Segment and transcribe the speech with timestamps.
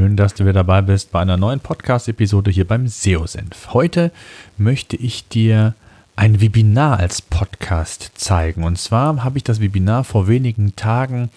[0.00, 3.74] Schön, dass du wieder dabei bist bei einer neuen Podcast-Episode hier beim SEO-Senf.
[3.74, 4.12] Heute
[4.56, 5.74] möchte ich dir
[6.16, 8.64] ein Webinar als Podcast zeigen.
[8.64, 11.28] Und zwar habe ich das Webinar vor wenigen Tagen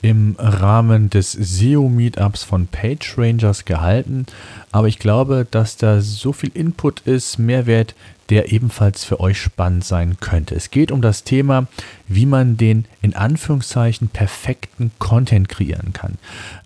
[0.00, 4.26] im Rahmen des SEO-Meetups von PageRangers gehalten.
[4.70, 7.96] Aber ich glaube, dass da so viel Input ist, Mehrwert,
[8.30, 10.54] der ebenfalls für euch spannend sein könnte.
[10.54, 11.66] Es geht um das Thema,
[12.08, 16.14] wie man den in Anführungszeichen perfekten Content kreieren kann.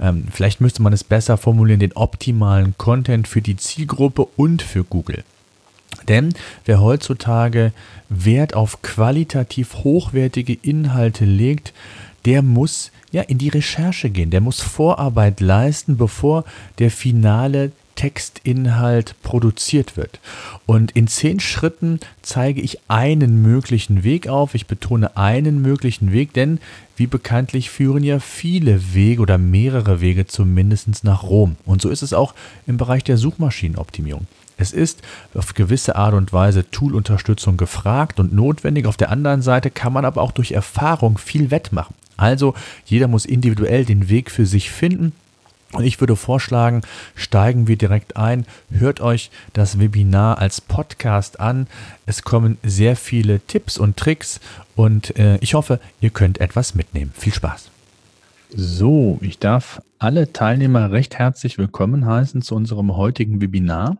[0.00, 4.84] Ähm, vielleicht müsste man es besser formulieren, den optimalen Content für die Zielgruppe und für
[4.84, 5.24] Google.
[6.06, 6.34] Denn
[6.64, 7.72] wer heutzutage
[8.08, 11.72] Wert auf qualitativ hochwertige Inhalte legt,
[12.24, 16.44] der muss ja in die Recherche gehen, der muss Vorarbeit leisten, bevor
[16.78, 20.20] der finale Textinhalt produziert wird.
[20.66, 24.54] Und in zehn Schritten zeige ich einen möglichen Weg auf.
[24.54, 26.60] Ich betone einen möglichen Weg, denn
[26.96, 31.56] wie bekanntlich führen ja viele Wege oder mehrere Wege zumindest nach Rom.
[31.66, 32.34] Und so ist es auch
[32.68, 34.28] im Bereich der Suchmaschinenoptimierung.
[34.56, 35.02] Es ist
[35.34, 38.86] auf gewisse Art und Weise Toolunterstützung gefragt und notwendig.
[38.86, 41.96] Auf der anderen Seite kann man aber auch durch Erfahrung viel wettmachen.
[42.16, 45.12] Also jeder muss individuell den Weg für sich finden
[45.72, 46.80] und ich würde vorschlagen,
[47.14, 48.46] steigen wir direkt ein.
[48.70, 51.66] Hört euch das Webinar als Podcast an.
[52.06, 54.40] Es kommen sehr viele Tipps und Tricks
[54.76, 57.12] und äh, ich hoffe, ihr könnt etwas mitnehmen.
[57.16, 57.70] Viel Spaß.
[58.50, 63.98] So, ich darf alle Teilnehmer recht herzlich willkommen heißen zu unserem heutigen Webinar.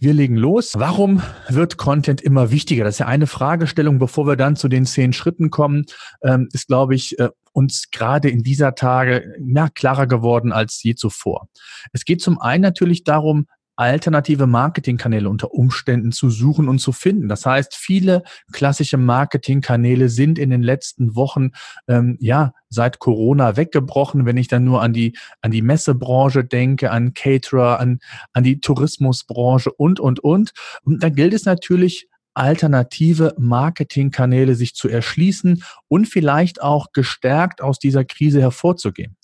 [0.00, 0.72] Wir legen los.
[0.76, 2.84] Warum wird Content immer wichtiger?
[2.84, 5.84] Das ist ja eine Fragestellung, bevor wir dann zu den zehn Schritten kommen,
[6.24, 10.94] ähm, ist, glaube ich, äh, uns gerade in dieser Tage ja, klarer geworden als je
[10.94, 11.48] zuvor.
[11.92, 13.46] Es geht zum einen natürlich darum,
[13.76, 17.28] alternative Marketingkanäle unter Umständen zu suchen und zu finden.
[17.28, 21.50] Das heißt, viele klassische Marketingkanäle sind in den letzten Wochen
[21.88, 24.26] ähm, ja seit Corona weggebrochen.
[24.26, 28.00] Wenn ich dann nur an die an die Messebranche denke, an Caterer, an
[28.32, 30.52] an die Tourismusbranche und und und.
[30.84, 37.78] Und da gilt es natürlich alternative Marketingkanäle sich zu erschließen und vielleicht auch gestärkt aus
[37.78, 39.16] dieser Krise hervorzugehen.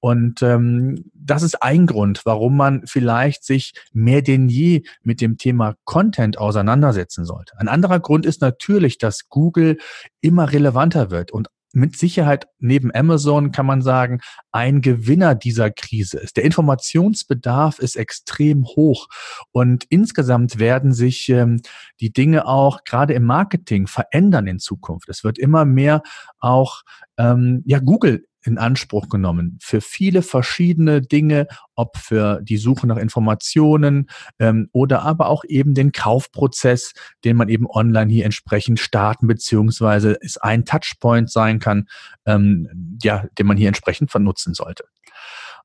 [0.00, 5.36] Und ähm, das ist ein Grund, warum man vielleicht sich mehr denn je mit dem
[5.38, 7.58] Thema Content auseinandersetzen sollte.
[7.58, 9.78] Ein anderer Grund ist natürlich, dass Google
[10.20, 14.20] immer relevanter wird und mit Sicherheit neben Amazon kann man sagen,
[14.52, 16.36] ein Gewinner dieser Krise ist.
[16.36, 19.08] Der Informationsbedarf ist extrem hoch
[19.50, 21.60] und insgesamt werden sich ähm,
[22.00, 25.08] die Dinge auch gerade im Marketing verändern in Zukunft.
[25.08, 26.02] Es wird immer mehr
[26.38, 26.82] auch
[27.18, 32.96] ähm, ja Google in Anspruch genommen für viele verschiedene Dinge, ob für die Suche nach
[32.96, 34.08] Informationen
[34.38, 36.92] ähm, oder aber auch eben den Kaufprozess,
[37.24, 41.88] den man eben online hier entsprechend starten, beziehungsweise es ein Touchpoint sein kann,
[42.26, 44.84] ähm, ja, den man hier entsprechend vernutzen sollte.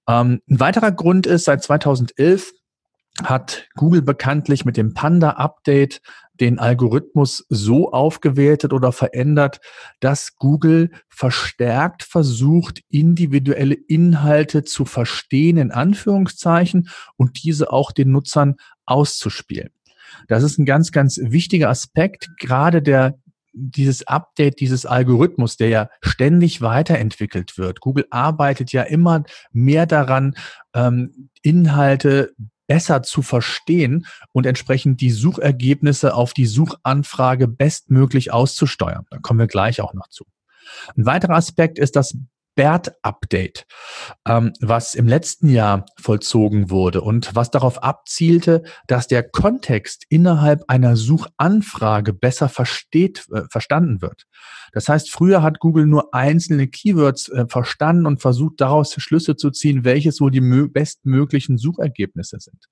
[0.07, 2.53] Ähm, ein weiterer Grund ist, seit 2011
[3.23, 6.01] hat Google bekanntlich mit dem Panda-Update
[6.39, 9.59] den Algorithmus so aufgewertet oder verändert,
[9.99, 18.55] dass Google verstärkt versucht, individuelle Inhalte zu verstehen, in Anführungszeichen, und diese auch den Nutzern
[18.85, 19.69] auszuspielen.
[20.27, 23.17] Das ist ein ganz, ganz wichtiger Aspekt, gerade der
[23.59, 27.81] dieses Update dieses Algorithmus, der ja ständig weiterentwickelt wird.
[27.81, 30.35] Google arbeitet ja immer mehr daran,
[30.75, 32.35] ähm, Inhalte
[32.67, 39.05] besser zu verstehen und entsprechend die Suchergebnisse auf die Suchanfrage bestmöglich auszusteuern.
[39.09, 40.25] Da kommen wir gleich auch noch zu.
[40.95, 42.17] Ein weiterer Aspekt ist das
[42.57, 43.65] BERT-Update,
[44.27, 50.63] ähm, was im letzten Jahr vollzogen wurde und was darauf abzielte, dass der Kontext innerhalb
[50.67, 54.25] einer Suchanfrage besser versteht, äh, verstanden wird.
[54.73, 59.51] Das heißt, früher hat Google nur einzelne Keywords äh, verstanden und versucht daraus Schlüsse zu
[59.51, 62.67] ziehen, welches wohl die bestmöglichen Suchergebnisse sind.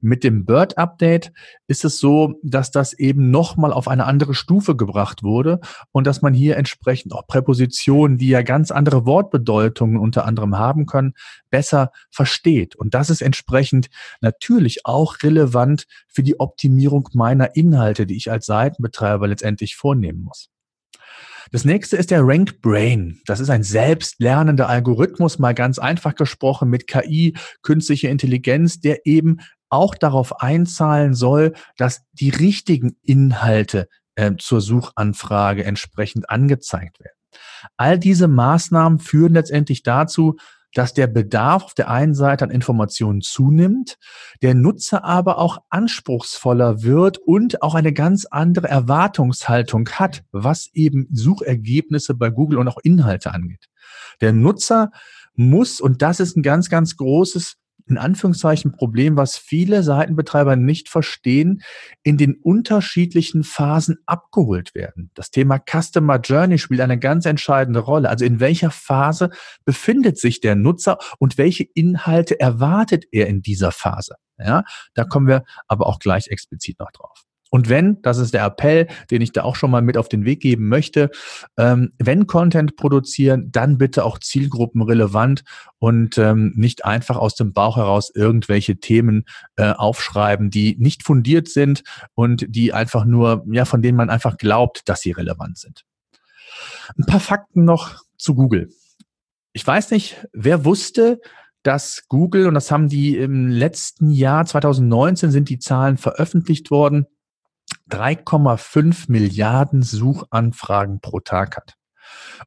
[0.00, 1.32] Mit dem BERT-Update
[1.66, 5.60] ist es so, dass das eben nochmal auf eine andere Stufe gebracht wurde
[5.92, 10.86] und dass man hier entsprechend auch Präpositionen, die ja ganz andere Wortbedeutungen unter anderem haben
[10.86, 11.14] können,
[11.50, 12.76] besser versteht.
[12.76, 13.88] Und das ist entsprechend
[14.20, 20.50] natürlich auch relevant für die Optimierung meiner Inhalte, die ich als Seitenbetreiber letztendlich vornehmen muss.
[21.52, 23.20] Das nächste ist der Rank Brain.
[23.26, 29.38] Das ist ein selbstlernender Algorithmus, mal ganz einfach gesprochen mit KI, künstliche Intelligenz, der eben
[29.68, 37.16] auch darauf einzahlen soll, dass die richtigen Inhalte äh, zur Suchanfrage entsprechend angezeigt werden.
[37.76, 40.36] All diese Maßnahmen führen letztendlich dazu,
[40.74, 43.96] dass der Bedarf auf der einen Seite an Informationen zunimmt,
[44.42, 51.08] der Nutzer aber auch anspruchsvoller wird und auch eine ganz andere Erwartungshaltung hat, was eben
[51.12, 53.66] Suchergebnisse bei Google und auch Inhalte angeht.
[54.20, 54.90] Der Nutzer
[55.34, 60.88] muss, und das ist ein ganz, ganz großes in Anführungszeichen Problem, was viele Seitenbetreiber nicht
[60.88, 61.62] verstehen,
[62.02, 65.10] in den unterschiedlichen Phasen abgeholt werden.
[65.14, 68.08] Das Thema Customer Journey spielt eine ganz entscheidende Rolle.
[68.08, 69.30] Also in welcher Phase
[69.64, 74.16] befindet sich der Nutzer und welche Inhalte erwartet er in dieser Phase?
[74.38, 77.25] Ja, da kommen wir aber auch gleich explizit noch drauf.
[77.50, 80.24] Und wenn, das ist der Appell, den ich da auch schon mal mit auf den
[80.24, 81.10] Weg geben möchte,
[81.56, 85.44] ähm, wenn Content produzieren, dann bitte auch zielgruppenrelevant
[85.78, 89.24] und ähm, nicht einfach aus dem Bauch heraus irgendwelche Themen
[89.56, 91.82] äh, aufschreiben, die nicht fundiert sind
[92.14, 95.84] und die einfach nur, ja, von denen man einfach glaubt, dass sie relevant sind.
[96.98, 98.70] Ein paar Fakten noch zu Google.
[99.52, 101.20] Ich weiß nicht, wer wusste,
[101.62, 107.06] dass Google, und das haben die im letzten Jahr, 2019 sind die Zahlen veröffentlicht worden,
[107.90, 111.74] 3,5 Milliarden Suchanfragen pro Tag hat.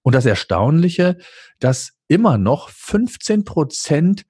[0.03, 1.17] Und das Erstaunliche,
[1.59, 4.25] dass immer noch 15 Prozent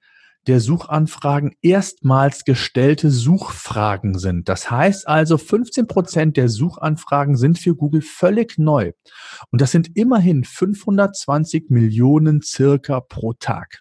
[0.46, 4.48] der Suchanfragen erstmals gestellte Suchfragen sind.
[4.48, 8.92] Das heißt also, 15 Prozent der Suchanfragen sind für Google völlig neu.
[9.50, 13.80] Und das sind immerhin 520 Millionen circa pro Tag.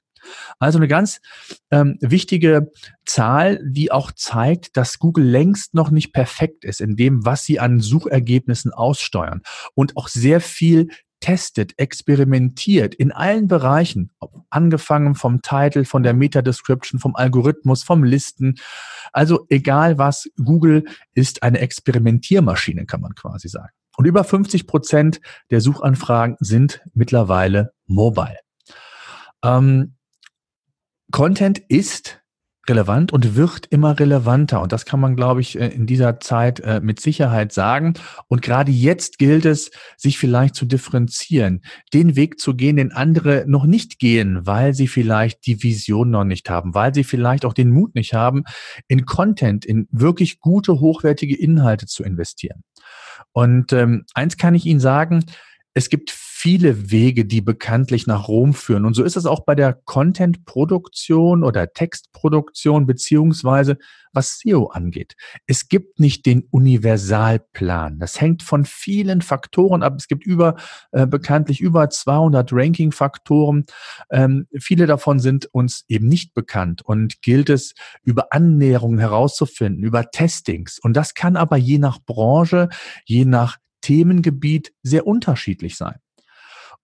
[0.59, 1.21] Also eine ganz
[1.71, 2.71] ähm, wichtige
[3.05, 7.59] Zahl, die auch zeigt, dass Google längst noch nicht perfekt ist in dem, was sie
[7.59, 9.41] an Suchergebnissen aussteuern
[9.75, 10.89] und auch sehr viel
[11.19, 14.11] testet, experimentiert in allen Bereichen,
[14.49, 18.55] angefangen vom Title, von der Meta-Description, vom Algorithmus, vom Listen.
[19.11, 23.73] Also egal was, Google ist eine Experimentiermaschine, kann man quasi sagen.
[23.97, 25.19] Und über 50 Prozent
[25.51, 28.39] der Suchanfragen sind mittlerweile mobile.
[29.43, 29.95] Ähm,
[31.11, 32.19] Content ist
[32.69, 34.61] relevant und wird immer relevanter.
[34.61, 37.95] Und das kann man, glaube ich, äh, in dieser Zeit äh, mit Sicherheit sagen.
[38.27, 41.61] Und gerade jetzt gilt es, sich vielleicht zu differenzieren,
[41.93, 46.23] den Weg zu gehen, den andere noch nicht gehen, weil sie vielleicht die Vision noch
[46.23, 48.43] nicht haben, weil sie vielleicht auch den Mut nicht haben,
[48.87, 52.63] in Content, in wirklich gute, hochwertige Inhalte zu investieren.
[53.31, 55.25] Und ähm, eins kann ich Ihnen sagen,
[55.73, 58.85] es gibt viele Wege, die bekanntlich nach Rom führen.
[58.85, 63.77] Und so ist es auch bei der Content-Produktion oder Textproduktion beziehungsweise
[64.13, 65.15] was SEO angeht.
[65.47, 67.99] Es gibt nicht den Universalplan.
[67.99, 69.95] Das hängt von vielen Faktoren ab.
[69.97, 70.55] Es gibt über
[70.93, 73.65] äh, bekanntlich über 200 Ranking-Faktoren.
[74.09, 80.09] Ähm, viele davon sind uns eben nicht bekannt und gilt es über Annäherungen herauszufinden, über
[80.09, 80.79] Testings.
[80.81, 82.69] Und das kann aber je nach Branche,
[83.03, 85.99] je nach Themengebiet sehr unterschiedlich sein.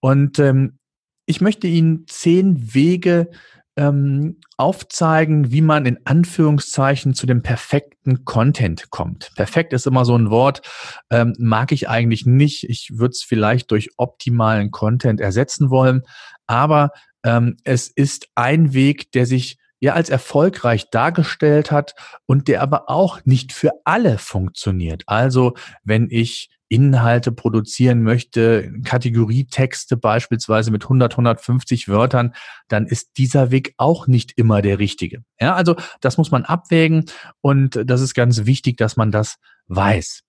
[0.06, 0.78] Und ähm,
[1.26, 3.32] ich möchte Ihnen zehn Wege
[3.76, 9.32] ähm, aufzeigen, wie man in Anführungszeichen zu dem perfekten Content kommt.
[9.36, 10.62] Perfekt ist immer so ein Wort,
[11.10, 12.70] ähm, mag ich eigentlich nicht.
[12.70, 16.04] Ich würde es vielleicht durch optimalen Content ersetzen wollen,
[16.46, 16.92] aber
[17.24, 21.96] ähm, es ist ein Weg, der sich ja als erfolgreich dargestellt hat
[22.28, 25.02] und der aber auch nicht für alle funktioniert.
[25.08, 32.34] Also wenn ich Inhalte produzieren möchte, Kategorietexte beispielsweise mit 100, 150 Wörtern,
[32.68, 35.24] dann ist dieser Weg auch nicht immer der richtige.
[35.40, 37.06] Ja, also das muss man abwägen
[37.42, 39.36] und das ist ganz wichtig, dass man das
[39.68, 40.24] weiß.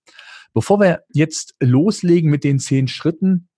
[0.52, 3.48] Bevor wir jetzt loslegen mit den zehn Schritten,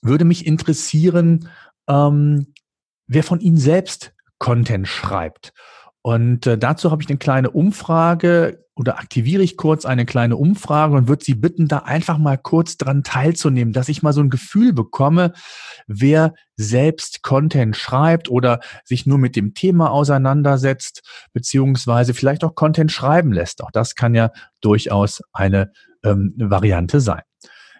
[0.00, 1.48] würde mich interessieren,
[1.88, 2.54] ähm,
[3.06, 5.52] wer von Ihnen selbst Content schreibt.
[6.02, 10.94] Und äh, dazu habe ich eine kleine Umfrage oder aktiviere ich kurz eine kleine Umfrage
[10.94, 14.30] und würde Sie bitten, da einfach mal kurz dran teilzunehmen, dass ich mal so ein
[14.30, 15.32] Gefühl bekomme,
[15.86, 22.90] wer selbst Content schreibt oder sich nur mit dem Thema auseinandersetzt, beziehungsweise vielleicht auch Content
[22.90, 23.62] schreiben lässt.
[23.62, 24.30] Auch das kann ja
[24.60, 27.22] durchaus eine ähm, Variante sein.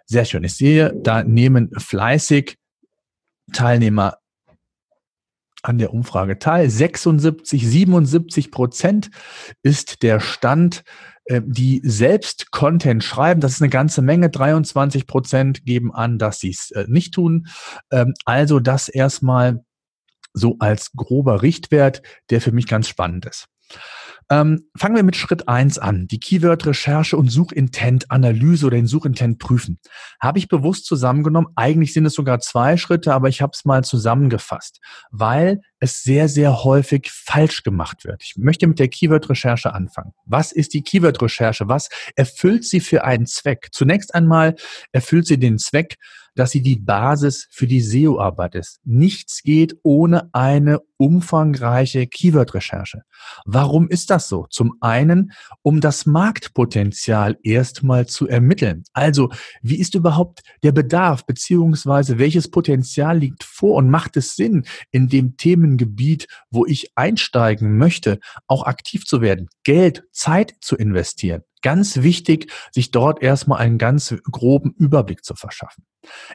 [0.06, 0.44] Sehr schön.
[0.44, 2.58] Ich sehe, da nehmen fleißig
[3.52, 4.18] Teilnehmer
[5.62, 6.68] an der Umfrage teil.
[6.68, 9.10] 76, 77 Prozent
[9.62, 10.82] ist der Stand,
[11.24, 13.40] äh, die selbst Content schreiben.
[13.40, 14.28] Das ist eine ganze Menge.
[14.28, 17.46] 23 Prozent geben an, dass sie es äh, nicht tun.
[17.90, 19.64] Ähm, also das erstmal
[20.34, 23.46] so als grober Richtwert, der für mich ganz spannend ist.
[24.32, 26.06] Ähm, fangen wir mit Schritt eins an.
[26.06, 29.78] Die Keyword-Recherche und Suchintent-Analyse oder den Suchintent prüfen.
[30.22, 31.52] Habe ich bewusst zusammengenommen.
[31.54, 36.30] Eigentlich sind es sogar zwei Schritte, aber ich habe es mal zusammengefasst, weil es sehr,
[36.30, 38.22] sehr häufig falsch gemacht wird.
[38.24, 40.14] Ich möchte mit der Keyword-Recherche anfangen.
[40.24, 41.68] Was ist die Keyword-Recherche?
[41.68, 43.68] Was erfüllt sie für einen Zweck?
[43.70, 44.54] Zunächst einmal
[44.92, 45.98] erfüllt sie den Zweck,
[46.34, 48.80] dass sie die Basis für die SEO-Arbeit ist.
[48.84, 53.02] Nichts geht ohne eine umfangreiche Keyword-Recherche.
[53.44, 54.46] Warum ist das so?
[54.50, 58.84] Zum einen, um das Marktpotenzial erstmal zu ermitteln.
[58.92, 59.30] Also,
[59.62, 65.08] wie ist überhaupt der Bedarf, beziehungsweise welches Potenzial liegt vor und macht es Sinn, in
[65.08, 71.42] dem Themengebiet, wo ich einsteigen möchte, auch aktiv zu werden, Geld, Zeit zu investieren?
[71.62, 75.84] Ganz wichtig, sich dort erstmal einen ganz groben Überblick zu verschaffen.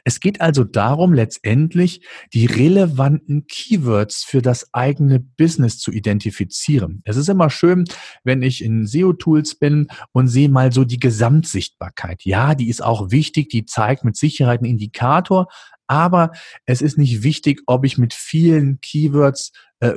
[0.04, 2.00] Es geht also darum, letztendlich
[2.32, 7.02] die relevanten Keywords für das eigene Business zu identifizieren.
[7.04, 7.84] Es ist immer schön,
[8.24, 12.24] wenn ich in SEO-Tools bin und sehe mal so die Gesamtsichtbarkeit.
[12.24, 15.48] Ja, die ist auch wichtig, die zeigt mit Sicherheit einen Indikator,
[15.86, 16.32] aber
[16.64, 19.92] es ist nicht wichtig, ob ich mit vielen Keywords äh,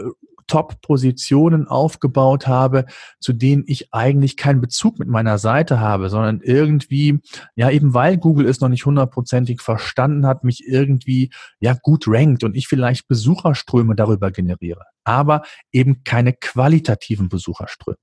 [0.51, 2.85] Top-Positionen aufgebaut habe,
[3.21, 7.21] zu denen ich eigentlich keinen Bezug mit meiner Seite habe, sondern irgendwie,
[7.55, 11.31] ja, eben weil Google es noch nicht hundertprozentig verstanden hat, mich irgendwie,
[11.61, 17.95] ja, gut rankt und ich vielleicht Besucherströme darüber generiere, aber eben keine qualitativen Besucherströme.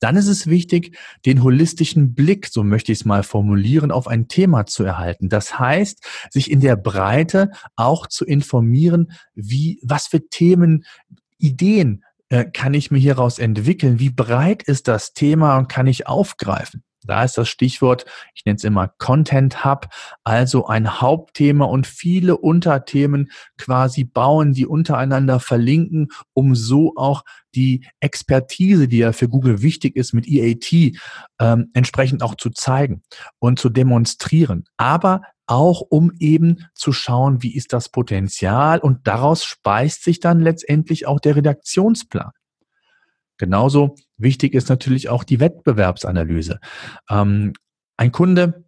[0.00, 4.28] Dann ist es wichtig, den holistischen Blick, so möchte ich es mal formulieren, auf ein
[4.28, 5.28] Thema zu erhalten.
[5.28, 10.84] Das heißt, sich in der Breite auch zu informieren, wie, was für Themen
[11.38, 13.98] Ideen äh, kann ich mir hieraus entwickeln?
[13.98, 16.82] Wie breit ist das Thema und kann ich aufgreifen?
[17.04, 19.88] Da ist das Stichwort, ich nenne es immer Content Hub,
[20.24, 27.86] also ein Hauptthema und viele Unterthemen quasi bauen, die untereinander verlinken, um so auch die
[28.00, 30.96] Expertise, die ja für Google wichtig ist, mit EAT
[31.40, 33.02] ähm, entsprechend auch zu zeigen
[33.38, 34.64] und zu demonstrieren.
[34.76, 40.40] Aber auch um eben zu schauen, wie ist das Potenzial und daraus speist sich dann
[40.40, 42.30] letztendlich auch der Redaktionsplan.
[43.36, 46.60] Genauso wichtig ist natürlich auch die Wettbewerbsanalyse.
[47.10, 47.52] Ähm,
[47.96, 48.64] ein Kunde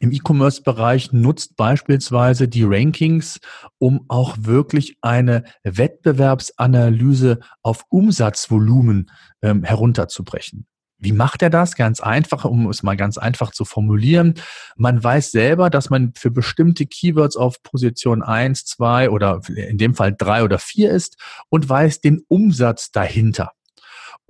[0.00, 3.38] im E-Commerce-Bereich nutzt beispielsweise die Rankings,
[3.78, 9.10] um auch wirklich eine Wettbewerbsanalyse auf Umsatzvolumen
[9.42, 10.66] ähm, herunterzubrechen.
[10.98, 11.74] Wie macht er das?
[11.74, 14.34] Ganz einfach, um es mal ganz einfach zu formulieren.
[14.76, 19.94] Man weiß selber, dass man für bestimmte Keywords auf Position 1, 2 oder in dem
[19.94, 21.16] Fall 3 oder 4 ist
[21.48, 23.52] und weiß den Umsatz dahinter.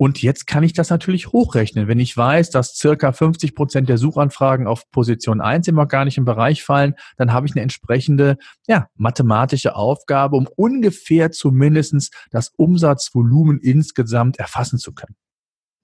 [0.03, 1.87] Und jetzt kann ich das natürlich hochrechnen.
[1.87, 6.61] Wenn ich weiß, dass circa 50 Prozent der Suchanfragen auf Position 1 im organischen Bereich
[6.61, 8.35] fallen, dann habe ich eine entsprechende
[8.67, 15.15] ja, mathematische Aufgabe, um ungefähr zumindestens das Umsatzvolumen insgesamt erfassen zu können.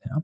[0.05, 0.21] Ja.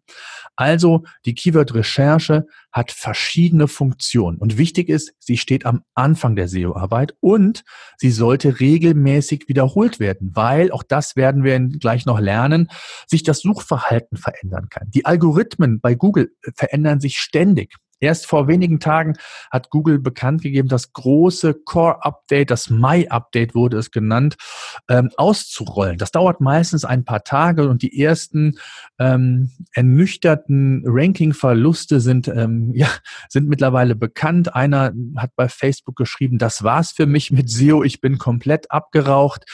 [0.56, 7.16] Also die Keyword-Recherche hat verschiedene Funktionen und wichtig ist, sie steht am Anfang der SEO-Arbeit
[7.20, 7.64] und
[7.98, 12.70] sie sollte regelmäßig wiederholt werden, weil, auch das werden wir gleich noch lernen,
[13.08, 14.90] sich das Suchverhalten verändern kann.
[14.92, 17.76] Die Algorithmen bei Google verändern sich ständig.
[18.00, 19.14] Erst vor wenigen Tagen
[19.50, 24.36] hat Google bekannt gegeben, das große Core-Update, das Mai-Update wurde es genannt,
[24.90, 25.98] ähm, auszurollen.
[25.98, 28.60] Das dauert meistens ein paar Tage und die ersten
[29.00, 32.90] ähm, ernüchterten Ranking-Verluste sind, ähm, ja,
[33.30, 34.54] sind mittlerweile bekannt.
[34.54, 39.46] Einer hat bei Facebook geschrieben, das war's für mich mit SEO, ich bin komplett abgeraucht.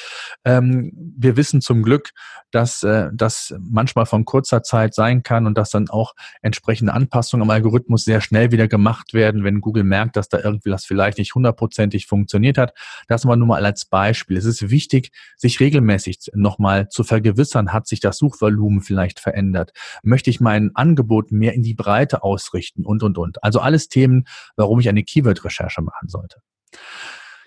[0.45, 2.10] Ähm, wir wissen zum Glück,
[2.50, 7.43] dass äh, das manchmal von kurzer Zeit sein kann und dass dann auch entsprechende Anpassungen
[7.43, 11.17] am Algorithmus sehr schnell wieder gemacht werden, wenn Google merkt, dass da irgendwie das vielleicht
[11.17, 12.73] nicht hundertprozentig funktioniert hat.
[13.07, 14.38] Das mal nur mal als Beispiel.
[14.38, 19.71] Es ist wichtig, sich regelmäßig nochmal zu vergewissern, hat sich das Suchvolumen vielleicht verändert?
[20.03, 23.43] Möchte ich mein Angebot mehr in die Breite ausrichten und, und, und.
[23.43, 26.41] Also alles Themen, warum ich eine Keyword-Recherche machen sollte.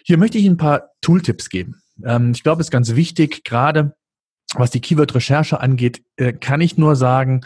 [0.04, 1.80] Hier möchte ich ein paar Tooltips geben.
[2.04, 3.94] Ähm, ich glaube, es ist ganz wichtig, gerade
[4.54, 7.40] was die Keyword-Recherche angeht, äh, kann ich nur sagen,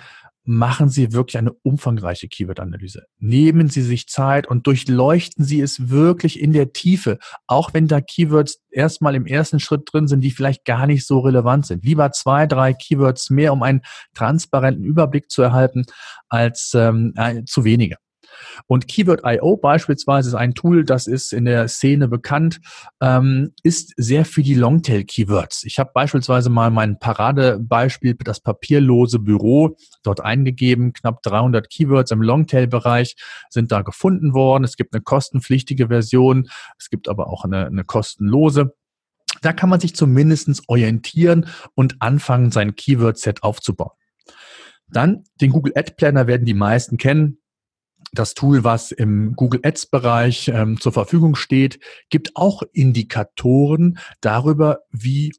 [0.48, 3.04] machen Sie wirklich eine umfangreiche Keyword-Analyse.
[3.18, 8.00] Nehmen Sie sich Zeit und durchleuchten Sie es wirklich in der Tiefe, auch wenn da
[8.00, 11.84] Keywords erstmal im ersten Schritt drin sind, die vielleicht gar nicht so relevant sind.
[11.84, 13.82] Lieber zwei, drei Keywords mehr, um einen
[14.14, 15.84] transparenten Überblick zu erhalten,
[16.30, 17.96] als ähm, äh, zu wenige.
[18.66, 22.60] Und Keyword.io beispielsweise ist ein Tool, das ist in der Szene bekannt,
[23.00, 25.64] ähm, ist sehr für die Longtail-Keywords.
[25.64, 30.92] Ich habe beispielsweise mal mein Paradebeispiel, das papierlose Büro, dort eingegeben.
[30.92, 33.16] Knapp 300 Keywords im Longtail-Bereich
[33.50, 34.64] sind da gefunden worden.
[34.64, 38.74] Es gibt eine kostenpflichtige Version, es gibt aber auch eine, eine kostenlose.
[39.42, 43.92] Da kann man sich zumindest orientieren und anfangen, sein Keyword-Set aufzubauen.
[44.88, 47.38] Dann den Google Ad Planner werden die meisten kennen.
[48.12, 54.80] Das Tool, was im Google Ads Bereich ähm, zur Verfügung steht, gibt auch Indikatoren darüber,
[54.90, 55.32] wie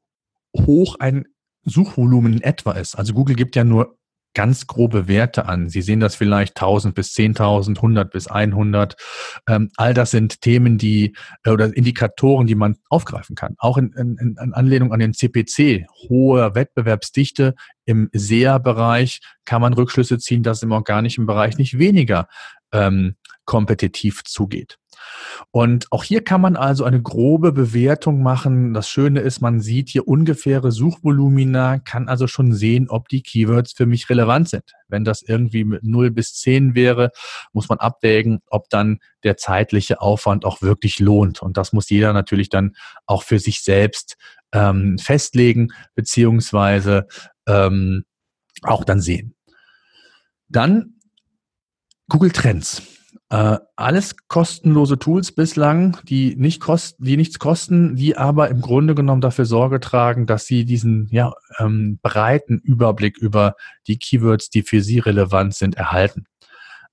[0.55, 1.25] hoch ein
[1.63, 2.95] Suchvolumen in etwa ist.
[2.95, 3.99] Also Google gibt ja nur
[4.35, 5.69] ganz grobe Werte an.
[5.69, 8.95] Sie sehen das vielleicht 1000 bis 10.000, 100 bis 100.
[9.47, 13.55] Ähm, all das sind Themen, die äh, oder Indikatoren, die man aufgreifen kann.
[13.57, 20.19] Auch in, in, in Anlehnung an den CPC, hohe Wettbewerbsdichte im SEA-Bereich kann man Rückschlüsse
[20.19, 22.27] ziehen, dass im organischen Bereich nicht weniger
[22.71, 24.77] ähm, kompetitiv zugeht.
[25.51, 28.73] Und auch hier kann man also eine grobe Bewertung machen.
[28.73, 33.73] Das Schöne ist, man sieht hier ungefähre Suchvolumina, kann also schon sehen, ob die Keywords
[33.73, 34.73] für mich relevant sind.
[34.87, 37.11] Wenn das irgendwie mit 0 bis 10 wäre,
[37.53, 41.41] muss man abwägen, ob dann der zeitliche Aufwand auch wirklich lohnt.
[41.41, 44.17] Und das muss jeder natürlich dann auch für sich selbst
[44.51, 47.07] ähm, festlegen, beziehungsweise
[47.47, 48.03] ähm,
[48.61, 49.35] auch dann sehen.
[50.49, 50.98] Dann
[52.09, 52.81] Google Trends.
[53.29, 58.95] Äh, alles kostenlose Tools bislang, die nicht kosten, die nichts kosten, die aber im Grunde
[58.95, 63.55] genommen dafür Sorge tragen, dass sie diesen ja, ähm, breiten Überblick über
[63.87, 66.25] die Keywords, die für sie relevant sind, erhalten.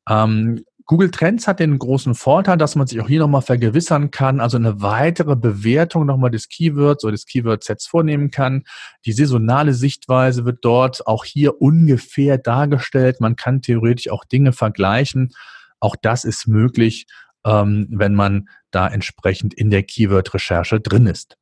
[0.08, 4.38] Ähm, Google Trends hat den großen Vorteil, dass man sich auch hier nochmal vergewissern kann,
[4.38, 8.62] also eine weitere Bewertung nochmal des Keywords oder des Keyword-Sets vornehmen kann.
[9.04, 13.20] Die saisonale Sichtweise wird dort auch hier ungefähr dargestellt.
[13.20, 15.34] Man kann theoretisch auch Dinge vergleichen.
[15.80, 17.06] Auch das ist möglich,
[17.44, 21.36] ähm, wenn man da entsprechend in der Keyword-Recherche drin ist.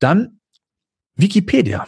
[0.00, 0.40] Dann
[1.14, 1.86] Wikipedia.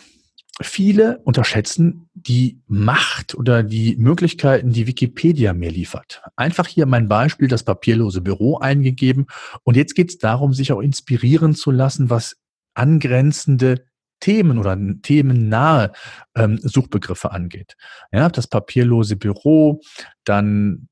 [0.61, 6.23] Viele unterschätzen die Macht oder die Möglichkeiten, die Wikipedia mir liefert.
[6.37, 9.27] Einfach hier mein Beispiel, das papierlose Büro eingegeben.
[9.65, 12.37] Und jetzt geht es darum, sich auch inspirieren zu lassen, was
[12.75, 13.87] angrenzende
[14.21, 15.93] Themen oder themennahe
[16.37, 17.77] ähm, Suchbegriffe angeht.
[18.13, 19.81] Ja, das papierlose Büro,
[20.25, 20.89] dann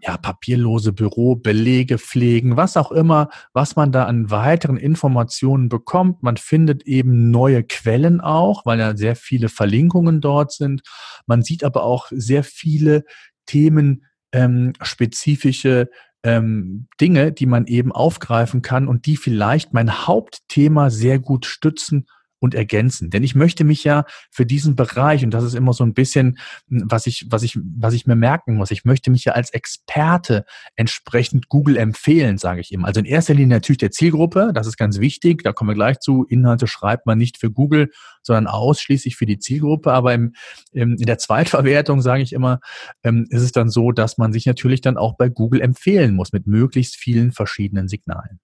[0.00, 6.22] ja, papierlose Büro, Belege pflegen, was auch immer, was man da an weiteren Informationen bekommt.
[6.22, 10.82] Man findet eben neue Quellen auch, weil ja sehr viele Verlinkungen dort sind.
[11.26, 13.04] Man sieht aber auch sehr viele
[13.46, 15.90] themenspezifische
[16.24, 22.06] ähm, Dinge, die man eben aufgreifen kann und die vielleicht mein Hauptthema sehr gut stützen
[22.42, 23.08] und ergänzen.
[23.08, 26.38] Denn ich möchte mich ja für diesen Bereich, und das ist immer so ein bisschen,
[26.68, 29.50] hm, was ich, was ich, was ich mir merken muss, ich möchte mich ja als
[29.50, 32.88] Experte entsprechend Google empfehlen, sage ich immer.
[32.88, 36.00] Also in erster Linie natürlich der Zielgruppe, das ist ganz wichtig, da kommen wir gleich
[36.00, 36.24] zu.
[36.28, 37.90] Inhalte schreibt man nicht für Google,
[38.22, 39.92] sondern ausschließlich für die Zielgruppe.
[39.92, 40.34] Aber im,
[40.72, 42.58] im, in der Zweitverwertung, sage ich immer,
[43.04, 46.32] ähm, ist es dann so, dass man sich natürlich dann auch bei Google empfehlen muss
[46.32, 48.40] mit möglichst vielen verschiedenen Signalen.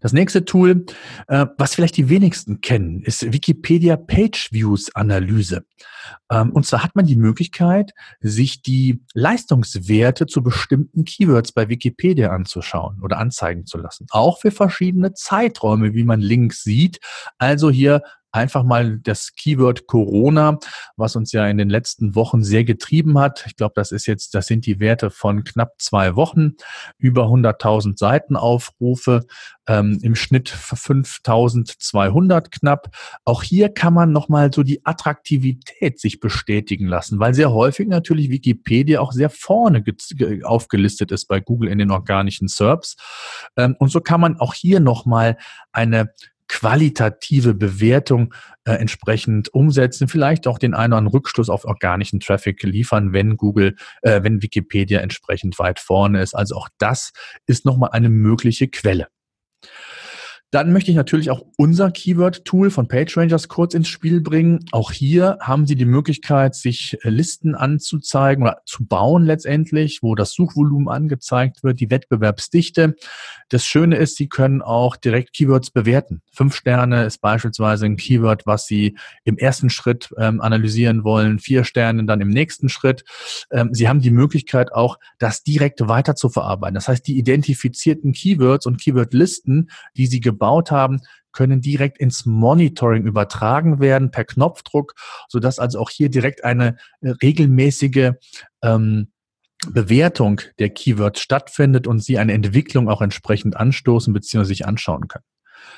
[0.00, 0.86] Das nächste Tool,
[1.28, 5.64] äh, was vielleicht die wenigsten kennen, ist Wikipedia Page Views Analyse.
[6.30, 12.30] Ähm, und zwar hat man die Möglichkeit, sich die Leistungswerte zu bestimmten Keywords bei Wikipedia
[12.30, 14.06] anzuschauen oder anzeigen zu lassen.
[14.10, 17.00] Auch für verschiedene Zeiträume, wie man links sieht.
[17.38, 20.58] Also hier einfach mal das Keyword Corona,
[20.96, 23.44] was uns ja in den letzten Wochen sehr getrieben hat.
[23.46, 26.52] Ich glaube, das ist jetzt, das sind die Werte von knapp zwei Wochen,
[26.98, 29.26] über 100.000 Seitenaufrufe,
[29.66, 32.96] ähm, im Schnitt 5.200 knapp.
[33.24, 38.30] Auch hier kann man nochmal so die Attraktivität sich bestätigen lassen, weil sehr häufig natürlich
[38.30, 39.84] Wikipedia auch sehr vorne
[40.42, 42.96] aufgelistet ist bei Google in den organischen SERPs.
[43.56, 45.36] Ähm, und so kann man auch hier nochmal
[45.72, 46.12] eine
[46.50, 48.34] qualitative Bewertung
[48.64, 53.36] äh, entsprechend umsetzen, vielleicht auch den einen oder anderen Rückschluss auf organischen Traffic liefern, wenn
[53.36, 56.34] Google, äh, wenn Wikipedia entsprechend weit vorne ist.
[56.34, 57.12] Also auch das
[57.46, 59.06] ist nochmal eine mögliche Quelle.
[60.52, 64.64] Dann möchte ich natürlich auch unser Keyword-Tool von PageRangers kurz ins Spiel bringen.
[64.72, 70.16] Auch hier haben Sie die Möglichkeit, sich äh, Listen anzuzeigen oder zu bauen letztendlich, wo
[70.16, 72.96] das Suchvolumen angezeigt wird, die Wettbewerbsdichte.
[73.48, 76.20] Das Schöne ist, Sie können auch direkt Keywords bewerten.
[76.32, 81.62] Fünf Sterne ist beispielsweise ein Keyword, was Sie im ersten Schritt ähm, analysieren wollen, vier
[81.62, 83.04] Sterne dann im nächsten Schritt.
[83.52, 86.74] Ähm, Sie haben die Möglichkeit auch, das direkt weiter zu verarbeiten.
[86.74, 93.04] Das heißt, die identifizierten Keywords und Keywordlisten, die Sie gebaut haben, können direkt ins Monitoring
[93.04, 94.94] übertragen werden per Knopfdruck,
[95.28, 98.12] sodass also auch hier direkt eine äh, regelmäßige
[98.62, 99.12] ähm,
[99.68, 104.44] Bewertung der Keywords stattfindet und Sie eine Entwicklung auch entsprechend anstoßen bzw.
[104.44, 105.24] sich anschauen können.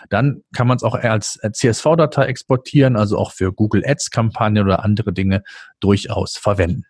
[0.08, 5.12] Dann kann man es auch als CSV-Datei exportieren, also auch für Google Ads-Kampagnen oder andere
[5.12, 5.42] Dinge
[5.80, 6.84] durchaus verwenden.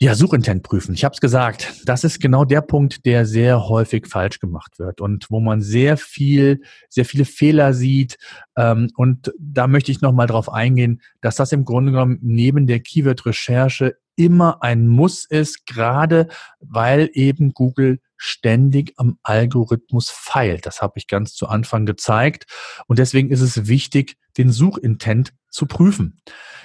[0.00, 0.94] Ja, Suchintent prüfen.
[0.94, 1.82] Ich habe es gesagt.
[1.84, 5.96] Das ist genau der Punkt, der sehr häufig falsch gemacht wird und wo man sehr
[5.96, 8.16] viel, sehr viele Fehler sieht.
[8.56, 12.78] Ähm, und da möchte ich nochmal drauf eingehen, dass das im Grunde genommen neben der
[12.78, 16.28] Keyword-Recherche immer ein Muss ist, gerade
[16.60, 20.66] weil eben Google ständig am Algorithmus feilt.
[20.66, 22.46] Das habe ich ganz zu Anfang gezeigt.
[22.86, 26.20] Und deswegen ist es wichtig, den Suchintent zu prüfen.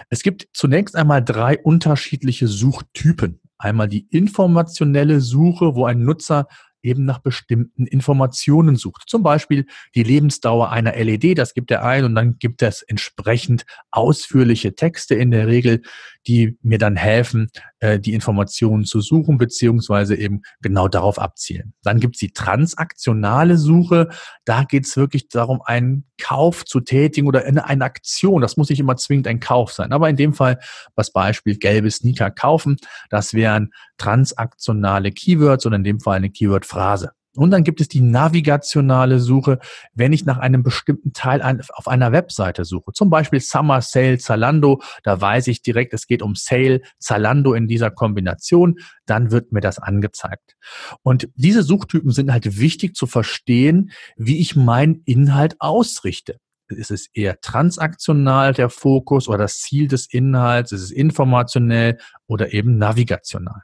[0.09, 3.39] Es gibt zunächst einmal drei unterschiedliche Suchtypen.
[3.57, 6.47] Einmal die informationelle Suche, wo ein Nutzer
[6.83, 9.03] eben nach bestimmten Informationen sucht.
[9.07, 9.65] Zum Beispiel
[9.95, 15.15] die Lebensdauer einer LED, das gibt er ein und dann gibt es entsprechend ausführliche Texte
[15.15, 15.81] in der Regel,
[16.27, 17.49] die mir dann helfen,
[17.83, 21.73] äh, die Informationen zu suchen, beziehungsweise eben genau darauf abzielen.
[21.83, 24.07] Dann gibt es die transaktionale Suche.
[24.45, 28.41] Da geht es wirklich darum, einen Kauf zu tätigen oder eine, eine Aktion.
[28.41, 29.91] Das muss nicht immer zwingend ein Kauf sein.
[29.91, 30.59] Aber in dem Fall,
[30.95, 32.77] was Beispiel gelbe Sneaker kaufen,
[33.09, 37.11] das wären transaktionale Keywords oder in dem Fall eine Keyword-Phrase.
[37.35, 39.59] Und dann gibt es die navigationale Suche,
[39.93, 41.41] wenn ich nach einem bestimmten Teil
[41.73, 42.93] auf einer Webseite suche.
[42.93, 44.81] Zum Beispiel Summer Sale Zalando.
[45.03, 48.77] Da weiß ich direkt, es geht um Sale Zalando in dieser Kombination.
[49.07, 50.55] Dann wird mir das angezeigt.
[51.01, 56.37] Und diese Suchtypen sind halt wichtig zu verstehen, wie ich meinen Inhalt ausrichte.
[56.69, 60.71] Ist es eher transaktional der Fokus oder das Ziel des Inhalts?
[60.71, 63.63] Ist es informationell oder eben navigational?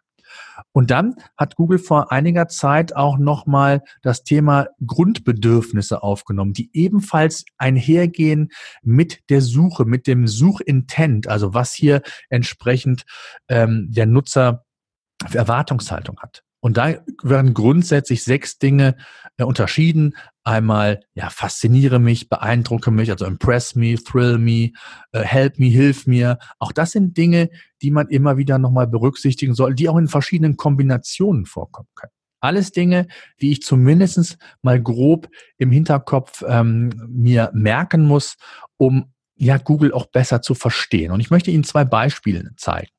[0.72, 7.46] Und dann hat Google vor einiger Zeit auch nochmal das Thema Grundbedürfnisse aufgenommen, die ebenfalls
[7.58, 8.50] einhergehen
[8.82, 13.06] mit der Suche, mit dem Suchintent, also was hier entsprechend
[13.48, 14.66] ähm, der Nutzer
[15.28, 16.44] für Erwartungshaltung hat.
[16.62, 18.96] Und da werden grundsätzlich sechs Dinge
[19.48, 20.16] unterschieden.
[20.44, 24.72] Einmal, ja, fasziniere mich, beeindrucke mich, also impress me, thrill me,
[25.12, 26.40] äh, help me, hilf mir.
[26.60, 27.50] Auch das sind Dinge,
[27.82, 32.12] die man immer wieder nochmal berücksichtigen soll, die auch in verschiedenen Kombinationen vorkommen können.
[32.42, 33.08] Alles Dinge,
[33.42, 38.38] die ich zumindest mal grob im Hinterkopf ähm, mir merken muss,
[38.78, 41.12] um ja Google auch besser zu verstehen.
[41.12, 42.92] Und ich möchte Ihnen zwei Beispiele zeigen.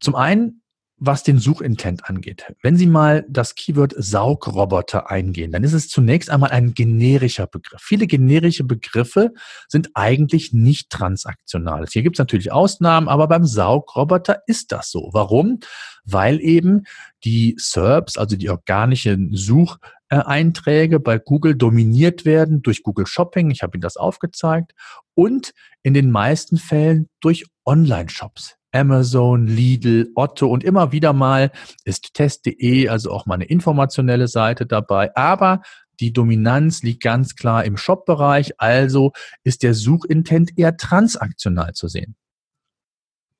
[0.00, 0.62] Zum einen
[0.98, 2.52] was den Suchintent angeht.
[2.62, 7.82] Wenn Sie mal das Keyword Saugroboter eingehen, dann ist es zunächst einmal ein generischer Begriff.
[7.82, 9.32] Viele generische Begriffe
[9.68, 11.86] sind eigentlich nicht transaktional.
[11.86, 15.10] Hier gibt es natürlich Ausnahmen, aber beim Saugroboter ist das so.
[15.12, 15.60] Warum?
[16.04, 16.84] Weil eben
[17.24, 23.50] die SERPs, also die organischen Sucheinträge bei Google dominiert werden durch Google Shopping.
[23.50, 24.72] Ich habe Ihnen das aufgezeigt.
[25.14, 28.56] Und in den meisten Fällen durch Online-Shops.
[28.72, 31.50] Amazon, Lidl, Otto und immer wieder mal
[31.84, 35.14] ist test.de, also auch mal eine informationelle Seite dabei.
[35.16, 35.62] Aber
[36.00, 39.12] die Dominanz liegt ganz klar im Shop-Bereich, also
[39.44, 42.16] ist der Suchintent eher transaktional zu sehen.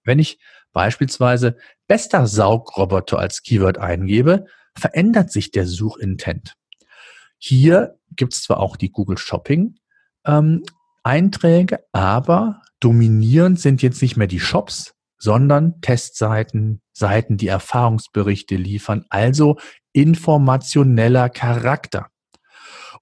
[0.04, 0.38] Wenn ich
[0.72, 6.54] beispielsweise bester Saugroboter als Keyword eingebe, verändert sich der Suchintent.
[7.38, 9.76] Hier gibt es zwar auch die Google Shopping
[10.24, 10.64] ähm,
[11.02, 19.04] Einträge, aber dominierend sind jetzt nicht mehr die Shops, sondern Testseiten, Seiten, die Erfahrungsberichte liefern,
[19.08, 19.58] also
[19.92, 22.08] informationeller Charakter.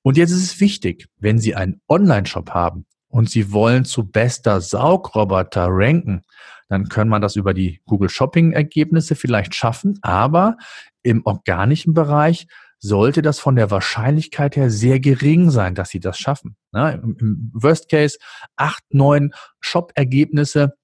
[0.02, 4.60] Und jetzt ist es wichtig, wenn Sie einen Online-Shop haben und Sie wollen zu bester
[4.60, 6.22] Saugroboter ranken,
[6.68, 10.56] dann kann man das über die Google Shopping Ergebnisse vielleicht schaffen, aber
[11.02, 12.46] im organischen Bereich
[12.78, 16.56] sollte das von der Wahrscheinlichkeit her sehr gering sein, dass Sie das schaffen.
[16.72, 18.18] Im Worst Case
[18.56, 20.74] acht, neun Shop-Ergebnisse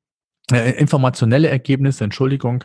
[0.51, 2.65] äh, informationelle Ergebnisse, Entschuldigung.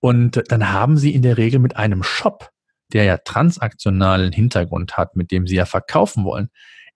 [0.00, 2.50] Und dann haben Sie in der Regel mit einem Shop,
[2.92, 6.48] der ja transaktionalen Hintergrund hat, mit dem Sie ja verkaufen wollen,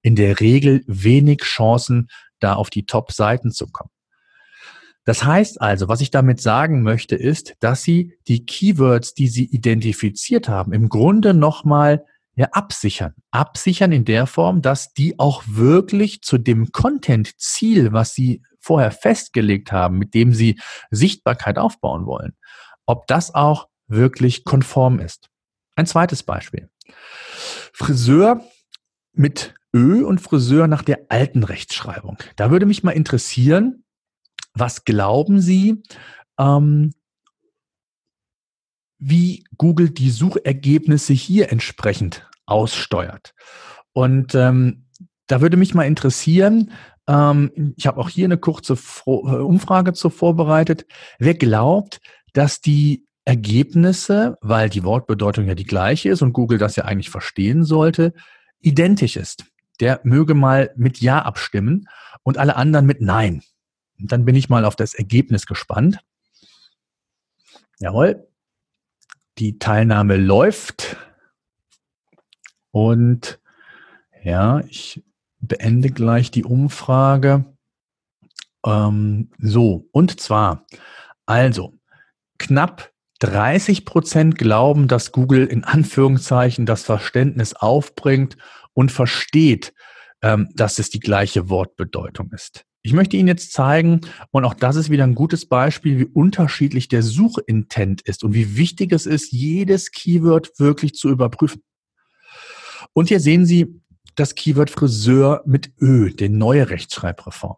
[0.02, 2.08] in der Regel wenig Chancen,
[2.40, 3.90] da auf die Top-Seiten zu kommen.
[5.04, 9.46] Das heißt also, was ich damit sagen möchte, ist, dass Sie die Keywords, die Sie
[9.46, 12.04] identifiziert haben, im Grunde nochmal
[12.36, 13.14] ja, absichern.
[13.30, 19.72] Absichern in der Form, dass die auch wirklich zu dem Content-Ziel, was Sie vorher festgelegt
[19.72, 22.36] haben, mit dem sie Sichtbarkeit aufbauen wollen,
[22.86, 25.28] ob das auch wirklich konform ist.
[25.76, 26.68] Ein zweites Beispiel.
[27.72, 28.44] Friseur
[29.12, 32.18] mit Ö und Friseur nach der alten Rechtschreibung.
[32.36, 33.84] Da würde mich mal interessieren,
[34.54, 35.82] was glauben Sie,
[36.38, 36.92] ähm,
[38.98, 43.34] wie Google die Suchergebnisse hier entsprechend aussteuert?
[43.92, 44.86] Und ähm,
[45.26, 46.72] da würde mich mal interessieren,
[47.08, 50.86] ähm, ich habe auch hier eine kurze äh, Umfrage zu vorbereitet.
[51.18, 52.00] Wer glaubt,
[52.34, 57.10] dass die Ergebnisse, weil die Wortbedeutung ja die gleiche ist und Google das ja eigentlich
[57.10, 58.12] verstehen sollte,
[58.60, 59.44] identisch ist.
[59.80, 61.88] Der möge mal mit Ja abstimmen
[62.22, 63.42] und alle anderen mit Nein.
[63.98, 65.98] Und dann bin ich mal auf das Ergebnis gespannt.
[67.80, 68.28] Jawohl,
[69.38, 70.96] die Teilnahme läuft.
[72.70, 73.40] Und
[74.22, 75.04] ja, ich
[75.48, 77.44] beende gleich die Umfrage.
[78.64, 80.66] Ähm, so, und zwar,
[81.26, 81.78] also,
[82.38, 88.36] knapp 30 Prozent glauben, dass Google in Anführungszeichen das Verständnis aufbringt
[88.74, 89.72] und versteht,
[90.22, 92.64] ähm, dass es die gleiche Wortbedeutung ist.
[92.82, 96.88] Ich möchte Ihnen jetzt zeigen, und auch das ist wieder ein gutes Beispiel, wie unterschiedlich
[96.88, 101.62] der Suchintent ist und wie wichtig es ist, jedes Keyword wirklich zu überprüfen.
[102.92, 103.80] Und hier sehen Sie
[104.18, 107.56] das Keyword Friseur mit Ö, die neue Rechtschreibreform.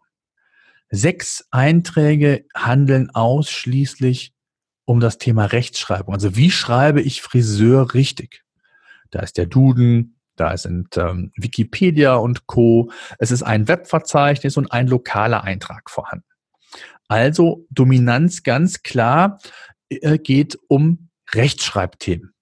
[0.89, 4.33] Sechs Einträge handeln ausschließlich
[4.85, 6.13] um das Thema Rechtschreibung.
[6.13, 8.43] Also wie schreibe ich Friseur richtig?
[9.09, 12.91] Da ist der Duden, da sind ähm, Wikipedia und Co.
[13.19, 16.25] Es ist ein Webverzeichnis und ein lokaler Eintrag vorhanden.
[17.07, 19.39] Also Dominanz ganz klar
[19.89, 22.33] äh, geht um Rechtschreibthemen.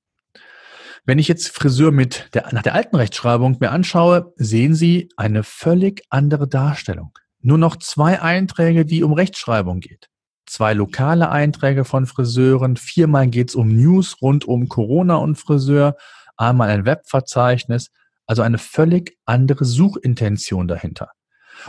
[1.09, 5.41] Wenn ich jetzt Friseur mit der, nach der alten Rechtschreibung mir anschaue, sehen Sie eine
[5.41, 7.17] völlig andere Darstellung.
[7.41, 10.07] Nur noch zwei Einträge, die um Rechtschreibung geht.
[10.45, 12.77] Zwei lokale Einträge von Friseuren.
[12.77, 15.95] Viermal geht es um News rund um Corona und Friseur
[16.37, 17.89] einmal ein Webverzeichnis,
[18.27, 21.09] also eine völlig andere Suchintention dahinter.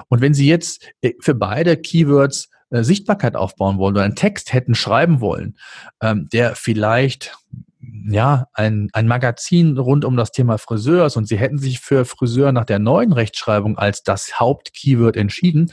[0.09, 4.53] Und wenn Sie jetzt äh, für beide Keywords äh, Sichtbarkeit aufbauen wollen oder einen Text
[4.53, 5.57] hätten schreiben wollen,
[6.03, 7.39] ähm, der vielleicht
[7.81, 12.53] ja ein, ein Magazin rund um das Thema Friseurs und Sie hätten sich für Friseur
[12.53, 15.73] nach der neuen Rechtschreibung als das Hauptkeyword entschieden,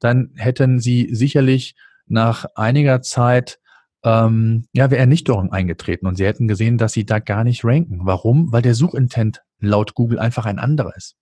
[0.00, 1.74] dann hätten Sie sicherlich
[2.06, 3.58] nach einiger Zeit
[4.04, 8.00] ähm, ja, wäre Ernüchterung eingetreten und sie hätten gesehen, dass sie da gar nicht ranken.
[8.04, 8.52] Warum?
[8.52, 11.16] Weil der Suchintent laut Google einfach ein anderer ist.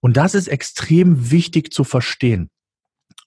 [0.00, 2.50] Und das ist extrem wichtig zu verstehen.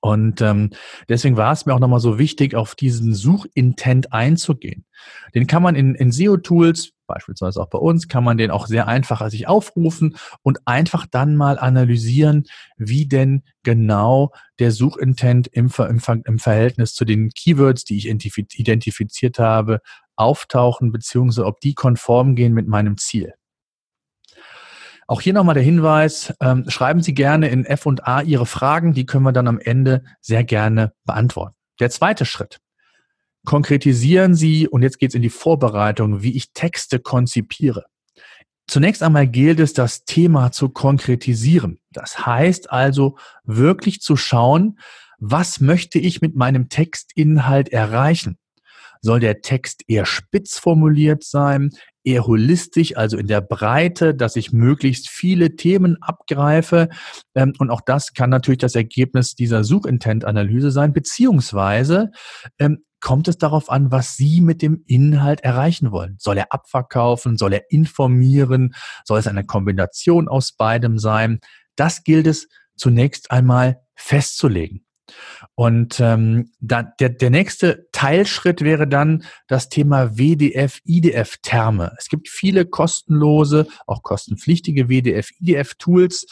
[0.06, 0.70] Und ähm,
[1.10, 4.86] deswegen war es mir auch nochmal so wichtig, auf diesen Suchintent einzugehen.
[5.34, 8.88] Den kann man in, in SEO-Tools, beispielsweise auch bei uns, kann man den auch sehr
[8.88, 12.44] einfach sich aufrufen und einfach dann mal analysieren,
[12.78, 19.40] wie denn genau der Suchintent im, im, im Verhältnis zu den Keywords, die ich identifiziert
[19.40, 19.80] habe,
[20.16, 23.34] auftauchen, beziehungsweise ob die konform gehen mit meinem Ziel.
[25.08, 28.94] Auch hier nochmal der Hinweis, ähm, schreiben Sie gerne in F und A Ihre Fragen,
[28.94, 31.56] die können wir dann am Ende sehr gerne beantworten.
[31.80, 32.60] Der zweite Schritt.
[33.46, 37.86] Konkretisieren Sie, und jetzt geht es in die Vorbereitung, wie ich Texte konzipiere.
[38.68, 41.80] Zunächst einmal gilt es, das Thema zu konkretisieren.
[41.92, 44.80] Das heißt also wirklich zu schauen,
[45.20, 48.40] was möchte ich mit meinem Textinhalt erreichen?
[49.02, 51.70] Soll der Text eher spitz formuliert sein,
[52.06, 56.90] eher holistisch, also in der Breite, dass ich möglichst viele Themen abgreife.
[57.34, 62.12] Ähm, und auch das kann natürlich das Ergebnis dieser Suchintent-Analyse sein, beziehungsweise
[62.60, 66.16] ähm, kommt es darauf an, was Sie mit dem Inhalt erreichen wollen.
[66.20, 67.38] Soll er abverkaufen?
[67.38, 68.74] Soll er informieren?
[69.04, 71.40] Soll es eine Kombination aus beidem sein?
[71.76, 74.85] Das gilt es zunächst einmal festzulegen.
[75.56, 81.94] Und ähm, da, der, der nächste Teilschritt wäre dann das Thema WDF, IDF-Terme.
[81.98, 86.26] Es gibt viele kostenlose, auch kostenpflichtige WDF, IDF-Tools,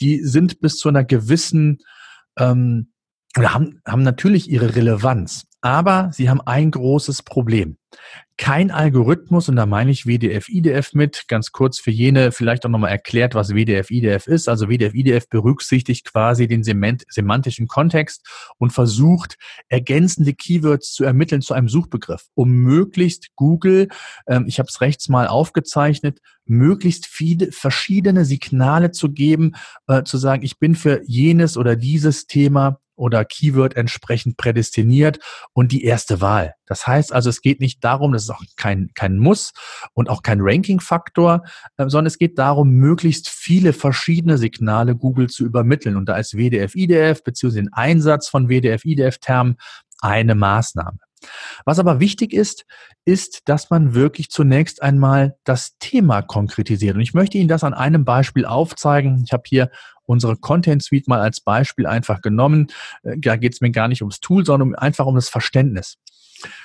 [0.00, 1.78] die sind bis zu einer gewissen
[2.38, 2.92] ähm,
[3.36, 7.76] haben, haben natürlich ihre Relevanz, aber sie haben ein großes Problem
[8.38, 12.70] kein Algorithmus, und da meine ich WDF, IDF mit, ganz kurz für jene vielleicht auch
[12.70, 14.48] nochmal erklärt, was WDF, IDF ist.
[14.48, 19.36] Also WDF, IDF berücksichtigt quasi den semantischen Kontext und versucht,
[19.68, 23.88] ergänzende Keywords zu ermitteln zu einem Suchbegriff, um möglichst Google,
[24.28, 29.56] ähm, ich habe es rechts mal aufgezeichnet, möglichst viele verschiedene Signale zu geben,
[29.88, 35.20] äh, zu sagen, ich bin für jenes oder dieses Thema oder Keyword entsprechend prädestiniert
[35.52, 36.54] und die erste Wahl.
[36.66, 39.52] Das heißt also, es geht nicht darum, das ist auch kein, kein Muss
[39.94, 41.42] und auch kein Ranking-Faktor,
[41.76, 45.96] äh, sondern es geht darum, möglichst viele verschiedene Signale Google zu übermitteln.
[45.96, 49.56] Und da ist WDF, IDF beziehungsweise den Einsatz von WDF, IDF-Termen
[50.00, 50.98] eine Maßnahme.
[51.64, 52.64] Was aber wichtig ist,
[53.04, 56.94] ist, dass man wirklich zunächst einmal das Thema konkretisiert.
[56.94, 59.22] Und ich möchte Ihnen das an einem Beispiel aufzeigen.
[59.24, 59.70] Ich habe hier
[60.04, 62.68] unsere Content Suite mal als Beispiel einfach genommen.
[63.02, 65.96] Äh, da geht es mir gar nicht ums Tool, sondern einfach um das Verständnis.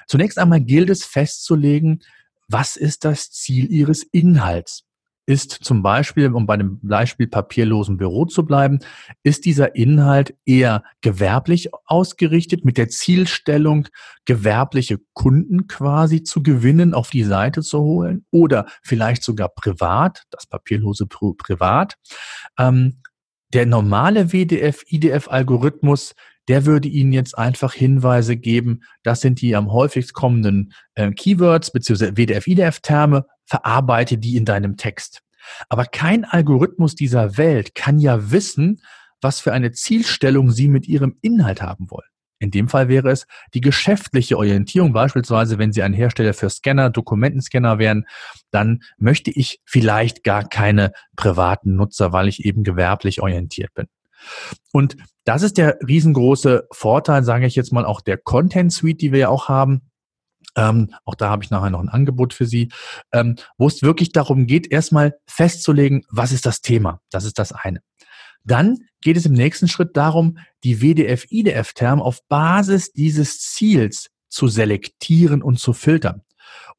[0.07, 2.03] Zunächst einmal gilt es festzulegen,
[2.47, 4.83] was ist das Ziel Ihres Inhalts?
[5.25, 8.79] Ist zum Beispiel, um bei dem Beispiel papierlosen Büro zu bleiben,
[9.23, 13.87] ist dieser Inhalt eher gewerblich ausgerichtet mit der Zielstellung,
[14.25, 20.45] gewerbliche Kunden quasi zu gewinnen, auf die Seite zu holen oder vielleicht sogar privat, das
[20.45, 21.95] papierlose Privat.
[22.59, 22.99] Ähm,
[23.53, 26.15] der normale WDF-IDF-Algorithmus,
[26.47, 31.71] der würde Ihnen jetzt einfach Hinweise geben, das sind die am häufigst kommenden äh, Keywords
[31.71, 32.15] bzw.
[32.15, 35.21] WDF-IDF-Terme, verarbeite die in deinem Text.
[35.69, 38.81] Aber kein Algorithmus dieser Welt kann ja wissen,
[39.21, 42.07] was für eine Zielstellung Sie mit Ihrem Inhalt haben wollen.
[42.39, 44.91] In dem Fall wäre es die geschäftliche Orientierung.
[44.91, 48.05] Beispielsweise, wenn Sie ein Hersteller für Scanner, Dokumentenscanner wären,
[48.51, 53.87] dann möchte ich vielleicht gar keine privaten Nutzer, weil ich eben gewerblich orientiert bin.
[54.71, 59.11] Und das ist der riesengroße Vorteil, sage ich jetzt mal, auch der Content Suite, die
[59.11, 59.89] wir ja auch haben.
[60.55, 62.69] Ähm, auch da habe ich nachher noch ein Angebot für Sie,
[63.11, 66.99] ähm, wo es wirklich darum geht, erstmal festzulegen, was ist das Thema.
[67.09, 67.81] Das ist das eine.
[68.43, 75.41] Dann geht es im nächsten Schritt darum, die WDF-IDF-Term auf Basis dieses Ziels zu selektieren
[75.41, 76.23] und zu filtern.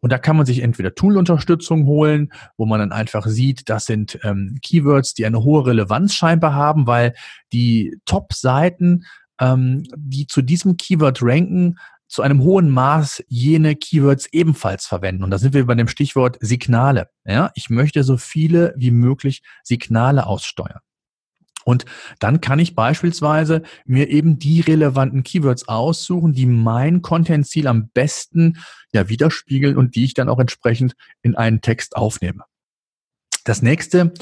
[0.04, 4.18] Und da kann man sich entweder Tool-Unterstützung holen, wo man dann einfach sieht, das sind
[4.22, 7.14] ähm, Keywords, die eine hohe Relevanz scheinbar haben, weil
[7.54, 9.06] die Top-Seiten,
[9.40, 15.24] ähm, die zu diesem Keyword ranken, zu einem hohen Maß jene Keywords ebenfalls verwenden.
[15.24, 17.08] Und da sind wir bei dem Stichwort Signale.
[17.24, 20.80] Ja, ich möchte so viele wie möglich Signale aussteuern.
[21.64, 21.84] Und
[22.18, 28.58] dann kann ich beispielsweise mir eben die relevanten Keywords aussuchen, die mein Content-Ziel am besten
[28.92, 32.44] ja widerspiegeln und die ich dann auch entsprechend in einen Text aufnehme.
[33.44, 34.14] Das nächste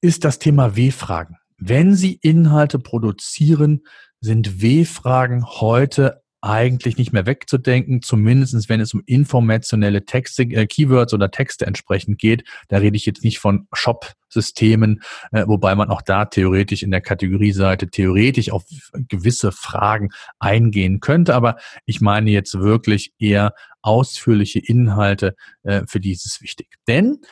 [0.00, 1.36] ist das Thema W-Fragen.
[1.58, 3.82] Wenn Sie Inhalte produzieren,
[4.20, 11.14] sind W-Fragen heute eigentlich nicht mehr wegzudenken, zumindestens wenn es um informationelle Texte, äh, Keywords
[11.14, 12.44] oder Texte entsprechend geht.
[12.68, 15.00] Da rede ich jetzt nicht von Shop-Systemen,
[15.32, 18.64] äh, wobei man auch da theoretisch in der Kategorieseite theoretisch auf
[19.08, 21.34] gewisse Fragen eingehen könnte.
[21.34, 26.68] Aber ich meine jetzt wirklich eher ausführliche Inhalte, äh, für die ist es wichtig.
[26.86, 27.22] Denn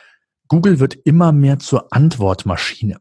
[0.47, 2.97] Google wird immer mehr zur Antwortmaschine.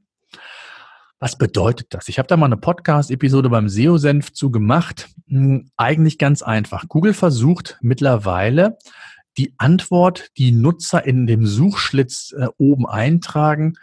[1.23, 2.09] Was bedeutet das?
[2.09, 5.09] Ich habe da mal eine Podcast-Episode beim SEO-Senf zu gemacht.
[5.29, 6.89] Hm, eigentlich ganz einfach.
[6.89, 8.77] Google versucht mittlerweile
[9.37, 13.75] die Antwort, die Nutzer in dem Suchschlitz äh, oben eintragen,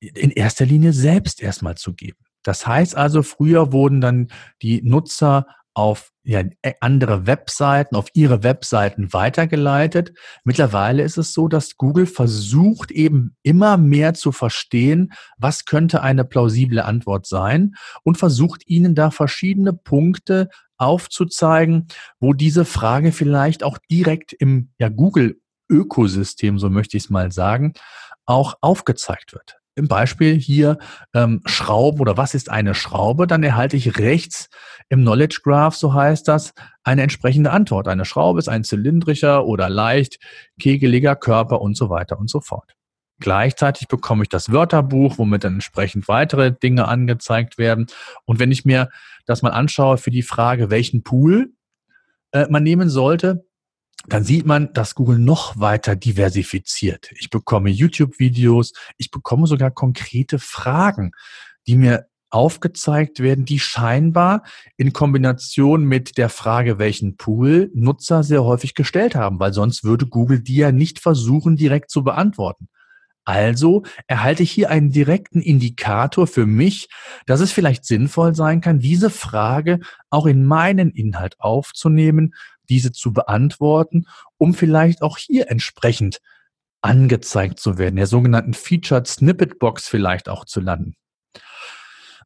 [0.00, 2.18] in erster Linie selbst erstmal zu geben.
[2.42, 4.28] Das heißt also, früher wurden dann
[4.60, 10.12] die Nutzer auf ja, äh, andere Webseiten, auf ihre Webseiten weitergeleitet.
[10.44, 16.24] Mittlerweile ist es so, dass Google versucht eben immer mehr zu verstehen, was könnte eine
[16.24, 23.78] plausible Antwort sein und versucht ihnen da verschiedene Punkte aufzuzeigen, wo diese Frage vielleicht auch
[23.90, 27.74] direkt im ja, Google-Ökosystem, so möchte ich es mal sagen,
[28.26, 30.78] auch aufgezeigt wird im Beispiel hier
[31.14, 34.48] ähm, Schrauben oder was ist eine Schraube, dann erhalte ich rechts
[34.88, 36.52] im Knowledge Graph, so heißt das,
[36.84, 37.88] eine entsprechende Antwort.
[37.88, 40.18] Eine Schraube ist ein zylindrischer oder leicht
[40.60, 42.74] kegeliger Körper und so weiter und so fort.
[43.20, 47.86] Gleichzeitig bekomme ich das Wörterbuch, womit dann entsprechend weitere Dinge angezeigt werden.
[48.24, 48.88] Und wenn ich mir
[49.26, 51.52] das mal anschaue für die Frage, welchen Pool
[52.32, 53.44] äh, man nehmen sollte,
[54.06, 57.10] dann sieht man, dass Google noch weiter diversifiziert.
[57.18, 61.12] Ich bekomme YouTube-Videos, ich bekomme sogar konkrete Fragen,
[61.66, 64.44] die mir aufgezeigt werden, die scheinbar
[64.76, 70.06] in Kombination mit der Frage, welchen Pool Nutzer sehr häufig gestellt haben, weil sonst würde
[70.06, 72.68] Google die ja nicht versuchen, direkt zu beantworten.
[73.24, 76.88] Also erhalte ich hier einen direkten Indikator für mich,
[77.26, 82.34] dass es vielleicht sinnvoll sein kann, diese Frage auch in meinen Inhalt aufzunehmen,
[82.70, 84.06] diese zu beantworten,
[84.38, 86.20] um vielleicht auch hier entsprechend
[86.80, 90.94] angezeigt zu werden, der sogenannten Featured Snippet Box vielleicht auch zu landen.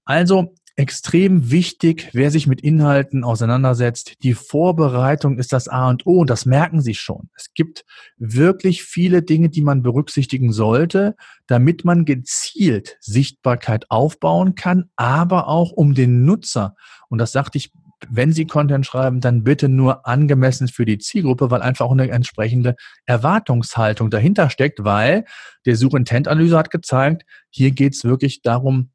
[0.04, 4.22] Also extrem wichtig, wer sich mit Inhalten auseinandersetzt.
[4.22, 7.30] Die Vorbereitung ist das A und O und das merken Sie schon.
[7.36, 7.84] Es gibt
[8.16, 11.14] wirklich viele Dinge, die man berücksichtigen sollte,
[11.46, 16.74] damit man gezielt Sichtbarkeit aufbauen kann, aber auch um den Nutzer,
[17.08, 17.72] und das sagte ich
[18.08, 22.76] wenn Sie Content schreiben, dann bitte nur angemessen für die Zielgruppe, weil einfach eine entsprechende
[23.06, 25.24] Erwartungshaltung dahinter steckt, weil
[25.66, 28.90] der Suchintent-Analyse hat gezeigt, hier geht es wirklich darum,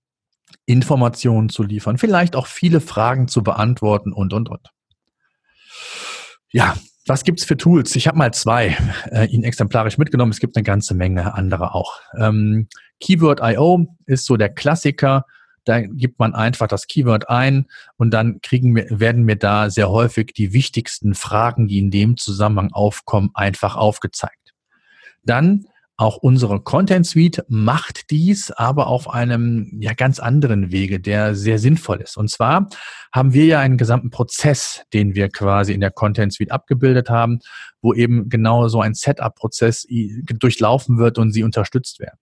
[0.65, 4.69] Informationen zu liefern, vielleicht auch viele Fragen zu beantworten und, und, und.
[6.51, 7.95] Ja, was gibt's für Tools?
[7.95, 8.77] Ich habe mal zwei
[9.11, 10.31] äh, Ihnen exemplarisch mitgenommen.
[10.31, 11.99] Es gibt eine ganze Menge andere auch.
[12.17, 12.67] Ähm,
[12.99, 15.25] Keyword.io ist so der Klassiker
[15.69, 19.89] da gibt man einfach das Keyword ein und dann kriegen wir, werden mir da sehr
[19.89, 24.55] häufig die wichtigsten Fragen, die in dem Zusammenhang aufkommen, einfach aufgezeigt.
[25.23, 31.35] Dann auch unsere Content Suite macht dies, aber auf einem ja ganz anderen Wege, der
[31.35, 32.17] sehr sinnvoll ist.
[32.17, 32.69] Und zwar
[33.12, 37.39] haben wir ja einen gesamten Prozess, den wir quasi in der Content Suite abgebildet haben,
[37.81, 42.17] wo eben genau so ein Setup-Prozess durchlaufen wird und sie unterstützt werden.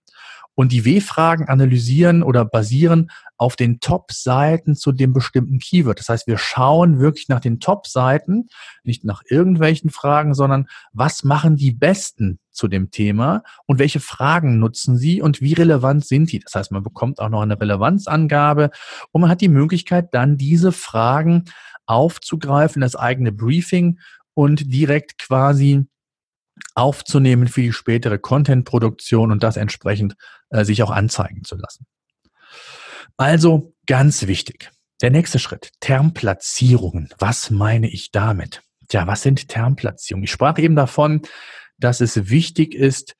[0.58, 6.00] Und die W-Fragen analysieren oder basieren auf den Top-Seiten zu dem bestimmten Keyword.
[6.00, 8.48] Das heißt, wir schauen wirklich nach den Top-Seiten,
[8.82, 14.58] nicht nach irgendwelchen Fragen, sondern was machen die Besten zu dem Thema und welche Fragen
[14.58, 16.40] nutzen sie und wie relevant sind die.
[16.40, 18.70] Das heißt, man bekommt auch noch eine Relevanzangabe
[19.12, 21.44] und man hat die Möglichkeit, dann diese Fragen
[21.86, 24.00] aufzugreifen, das eigene Briefing
[24.34, 25.86] und direkt quasi
[26.74, 30.14] aufzunehmen für die spätere Content-Produktion und das entsprechend
[30.50, 31.86] äh, sich auch anzeigen zu lassen.
[33.16, 34.70] Also ganz wichtig.
[35.00, 37.08] Der nächste Schritt, Termplatzierungen.
[37.18, 38.62] Was meine ich damit?
[38.88, 40.24] Tja, was sind Termplatzierungen?
[40.24, 41.22] Ich sprach eben davon,
[41.78, 43.14] dass es wichtig ist,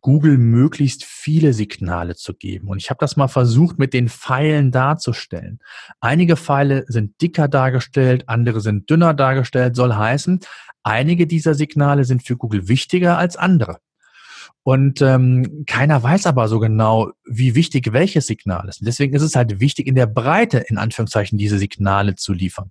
[0.00, 2.68] Google möglichst viele Signale zu geben.
[2.68, 5.60] Und ich habe das mal versucht, mit den Pfeilen darzustellen.
[6.00, 10.40] Einige Pfeile sind dicker dargestellt, andere sind dünner dargestellt, soll heißen,
[10.82, 13.78] einige dieser Signale sind für Google wichtiger als andere.
[14.64, 18.86] Und ähm, keiner weiß aber so genau, wie wichtig welches Signal ist.
[18.86, 22.70] deswegen ist es halt wichtig, in der Breite, in Anführungszeichen, diese Signale zu liefern.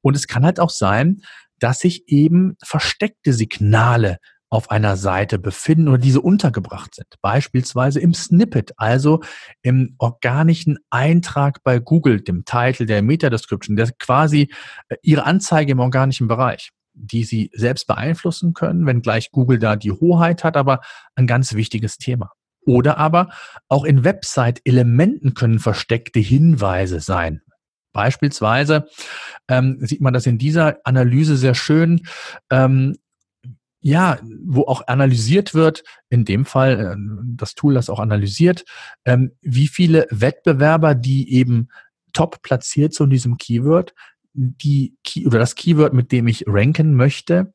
[0.00, 1.22] Und es kann halt auch sein,
[1.60, 4.18] dass sich eben versteckte Signale
[4.52, 7.06] auf einer Seite befinden oder diese untergebracht sind.
[7.22, 9.22] Beispielsweise im Snippet, also
[9.62, 14.52] im organischen Eintrag bei Google, dem Titel der Meta-Description, der quasi
[14.90, 19.90] äh, ihre Anzeige im organischen Bereich, die sie selbst beeinflussen können, wenngleich Google da die
[19.90, 20.82] Hoheit hat, aber
[21.14, 22.32] ein ganz wichtiges Thema.
[22.66, 23.30] Oder aber
[23.70, 27.40] auch in Website-Elementen können versteckte Hinweise sein.
[27.94, 28.86] Beispielsweise
[29.48, 32.02] ähm, sieht man das in dieser Analyse sehr schön.
[32.50, 32.96] Ähm,
[33.82, 36.96] ja, wo auch analysiert wird, in dem Fall äh,
[37.36, 38.64] das Tool, das auch analysiert,
[39.04, 41.68] ähm, wie viele Wettbewerber, die eben
[42.12, 43.94] top platziert zu diesem Keyword,
[44.34, 47.52] die Key oder das Keyword, mit dem ich ranken möchte,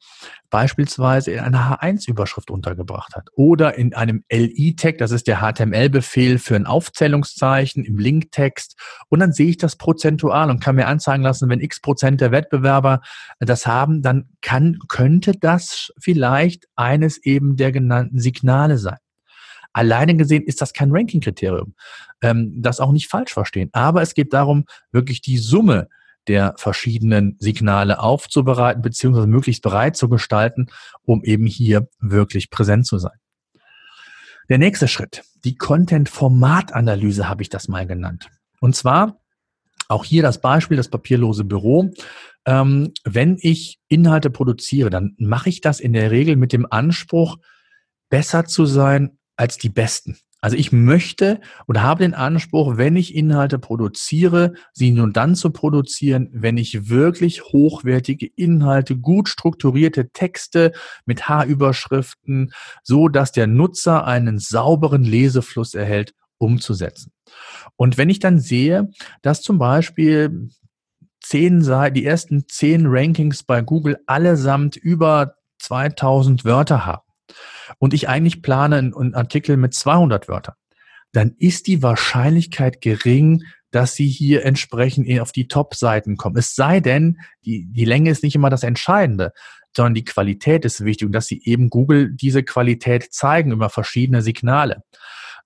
[0.49, 6.55] beispielsweise in einer H1-Überschrift untergebracht hat oder in einem LI-Tag, das ist der HTML-Befehl für
[6.55, 11.49] ein Aufzählungszeichen im Linktext und dann sehe ich das prozentual und kann mir anzeigen lassen,
[11.49, 13.01] wenn x Prozent der Wettbewerber
[13.39, 18.97] das haben, dann kann, könnte das vielleicht eines eben der genannten Signale sein.
[19.73, 21.75] Alleine gesehen ist das kein Ranking-Kriterium.
[22.21, 23.69] Ähm, das auch nicht falsch verstehen.
[23.73, 25.87] Aber es geht darum, wirklich die Summe
[26.27, 30.67] der verschiedenen Signale aufzubereiten, beziehungsweise möglichst bereit zu gestalten,
[31.03, 33.17] um eben hier wirklich präsent zu sein.
[34.49, 38.29] Der nächste Schritt, die Content-Format-Analyse habe ich das mal genannt.
[38.59, 39.19] Und zwar
[39.89, 41.91] auch hier das Beispiel, das papierlose Büro.
[42.45, 47.37] Ähm, wenn ich Inhalte produziere, dann mache ich das in der Regel mit dem Anspruch,
[48.09, 50.17] besser zu sein als die Besten.
[50.39, 55.49] Also ich möchte oder habe den Anspruch, wenn ich Inhalte produziere, sie nur dann zu
[55.49, 60.73] produzieren, wenn ich wirklich hochwertige Inhalte, gut strukturierte Texte
[61.05, 62.51] mit H-Überschriften,
[62.83, 67.11] so dass der Nutzer einen sauberen Lesefluss erhält, umzusetzen.
[67.75, 68.89] Und wenn ich dann sehe,
[69.23, 70.49] dass zum Beispiel
[71.21, 77.01] zehn Seiten, die ersten zehn Rankings bei Google allesamt über 2000 Wörter haben,
[77.79, 80.55] und ich eigentlich plane einen Artikel mit 200 Wörtern,
[81.13, 86.37] dann ist die Wahrscheinlichkeit gering, dass sie hier entsprechend auf die Top-Seiten kommen.
[86.37, 89.33] Es sei denn, die, die Länge ist nicht immer das Entscheidende,
[89.75, 94.21] sondern die Qualität ist wichtig und dass sie eben Google diese Qualität zeigen über verschiedene
[94.21, 94.83] Signale.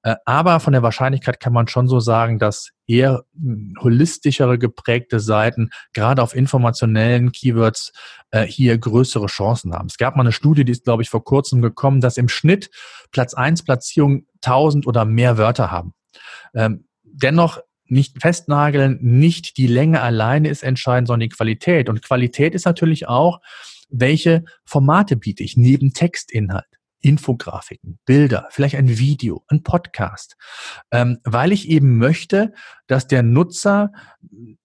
[0.04, 5.20] Äh, aber von der Wahrscheinlichkeit kann man schon so sagen, dass eher hm, holistischere geprägte
[5.20, 7.91] Seiten, gerade auf informationellen Keywords,
[8.32, 9.88] äh, hier größere Chancen haben.
[9.88, 12.72] Es gab mal eine Studie, die ist, glaube ich, vor kurzem gekommen, dass im Schnitt
[13.12, 15.93] Platz 1 Platzierungen 1000 oder mehr Wörter haben.
[16.54, 21.89] Ähm, dennoch nicht festnageln, nicht die Länge alleine ist entscheidend, sondern die Qualität.
[21.89, 23.41] Und Qualität ist natürlich auch,
[23.89, 26.70] welche Formate biete ich neben Textinhalt.
[27.02, 30.38] Infografiken, Bilder, vielleicht ein Video, ein Podcast,
[30.91, 32.54] ähm, weil ich eben möchte,
[32.88, 33.91] dass der Nutzer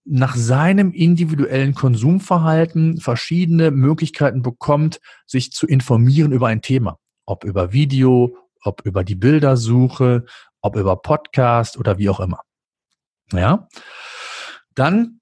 [0.05, 7.72] nach seinem individuellen Konsumverhalten verschiedene Möglichkeiten bekommt, sich zu informieren über ein Thema, ob über
[7.72, 10.24] Video, ob über die Bildersuche,
[10.61, 12.41] ob über Podcast oder wie auch immer.
[13.32, 13.68] Ja,
[14.74, 15.20] dann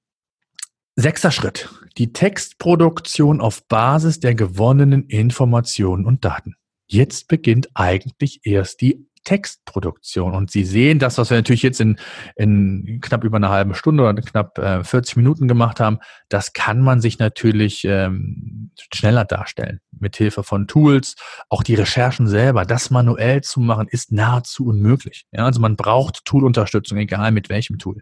[0.97, 1.69] Sechster Schritt.
[1.99, 6.55] Die Textproduktion auf Basis der gewonnenen Informationen und Daten.
[6.87, 10.35] Jetzt beginnt eigentlich erst die Textproduktion.
[10.35, 11.99] Und Sie sehen, das, was wir natürlich jetzt in,
[12.37, 16.80] in knapp über einer halben Stunde oder knapp äh, 40 Minuten gemacht haben, das kann
[16.80, 19.80] man sich natürlich ähm, schneller darstellen.
[19.99, 21.16] Mit Hilfe von Tools.
[21.49, 25.26] Auch die Recherchen selber, das manuell zu machen, ist nahezu unmöglich.
[25.32, 28.01] Ja, also man braucht Toolunterstützung, egal mit welchem Tool.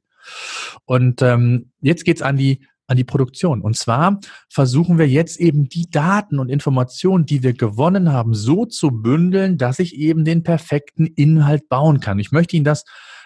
[0.85, 3.63] Und ähm, jetzt geht's an die an die Produktion.
[3.63, 4.19] Und zwar
[4.49, 9.59] versuchen wir jetzt eben die Daten und Informationen, die wir gewonnen haben, so zu bündeln,
[9.59, 12.19] dass ich eben den perfekten Inhalt bauen kann.
[12.19, 12.85] Ich möchte Ihnen das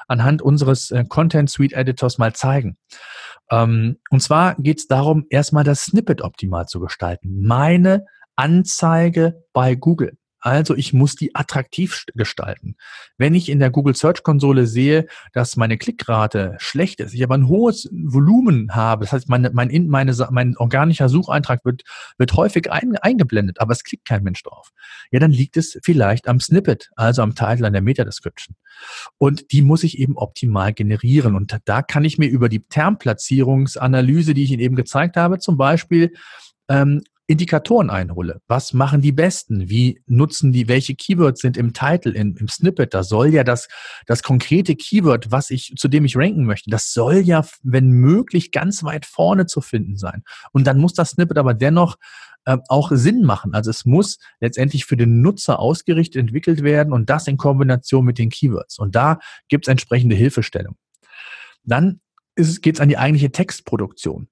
[0.09, 2.77] anhand unseres äh, Content Suite Editors mal zeigen.
[3.51, 7.43] Ähm, und zwar geht es darum, erstmal das Snippet optimal zu gestalten.
[7.43, 8.05] Meine
[8.37, 10.17] Anzeige bei Google.
[10.47, 12.77] Also ich muss die attraktiv gestalten.
[13.19, 17.35] Wenn ich in der Google Search Konsole sehe, dass meine Klickrate schlecht ist, ich aber
[17.35, 21.83] ein hohes Volumen habe, das heißt, meine, mein, meine, mein organischer Sucheintrag wird,
[22.17, 24.71] wird häufig ein, eingeblendet, aber es klickt kein Mensch drauf.
[25.11, 28.55] Ja, dann liegt es vielleicht am Snippet, also am Titel, an der Meta-Description.
[29.19, 31.35] Und die muss ich eben optimal generieren.
[31.35, 35.57] Und da kann ich mir über die Termplatzierungsanalyse, die ich Ihnen eben gezeigt habe, zum
[35.57, 36.13] Beispiel
[36.69, 38.41] ähm, Indikatoren einhole.
[38.47, 39.69] Was machen die Besten?
[39.69, 42.95] Wie nutzen die, welche Keywords sind im Titel, in, im Snippet?
[42.95, 43.69] Da soll ja das,
[44.07, 48.53] das konkrete Keyword, was ich, zu dem ich ranken möchte, das soll ja, wenn möglich,
[48.53, 50.23] ganz weit vorne zu finden sein.
[50.53, 51.97] Und dann muss das Snippet aber dennoch
[52.45, 53.55] äh, auch Sinn machen.
[53.55, 58.19] Also es muss letztendlich für den Nutzer ausgerichtet entwickelt werden und das in Kombination mit
[58.19, 58.79] den Keywords.
[58.79, 59.19] Und da
[59.49, 60.77] gibt es entsprechende Hilfestellung.
[61.65, 62.01] Dann
[62.37, 64.29] geht es an die eigentliche Textproduktion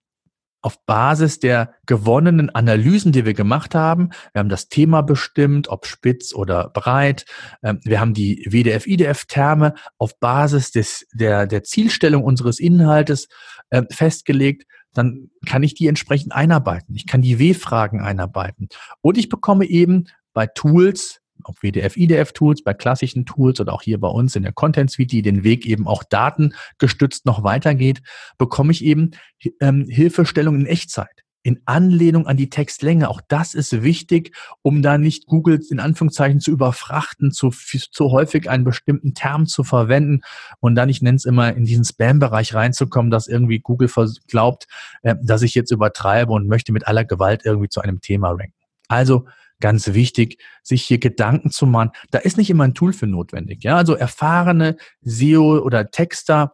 [0.64, 4.08] auf Basis der gewonnenen Analysen, die wir gemacht haben.
[4.32, 7.26] Wir haben das Thema bestimmt, ob spitz oder breit.
[7.62, 13.28] Ähm, wir haben die WDF-IDF-Terme auf Basis des, der, der Zielstellung unseres Inhaltes
[13.68, 14.64] äh, festgelegt.
[14.94, 16.94] Dann kann ich die entsprechend einarbeiten.
[16.94, 18.68] Ich kann die W-Fragen einarbeiten.
[19.02, 24.00] Und ich bekomme eben bei Tools ob WDF, IDF-Tools, bei klassischen Tools oder auch hier
[24.00, 28.02] bei uns in der Content Suite, die den Weg eben auch datengestützt noch weitergeht,
[28.38, 29.12] bekomme ich eben
[29.60, 33.08] ähm, Hilfestellung in Echtzeit in Anlehnung an die Textlänge.
[33.08, 38.48] Auch das ist wichtig, um da nicht Google in Anführungszeichen zu überfrachten, zu, zu häufig
[38.48, 40.22] einen bestimmten Term zu verwenden
[40.60, 43.90] und dann, ich nenne es immer, in diesen Spam-Bereich reinzukommen, dass irgendwie Google
[44.26, 44.66] glaubt,
[45.02, 48.54] äh, dass ich jetzt übertreibe und möchte mit aller Gewalt irgendwie zu einem Thema ranken.
[48.88, 49.26] Also
[49.64, 51.92] ganz wichtig, sich hier Gedanken zu machen.
[52.10, 53.64] Da ist nicht immer ein Tool für notwendig.
[53.64, 56.52] Ja, also erfahrene SEO oder Texter,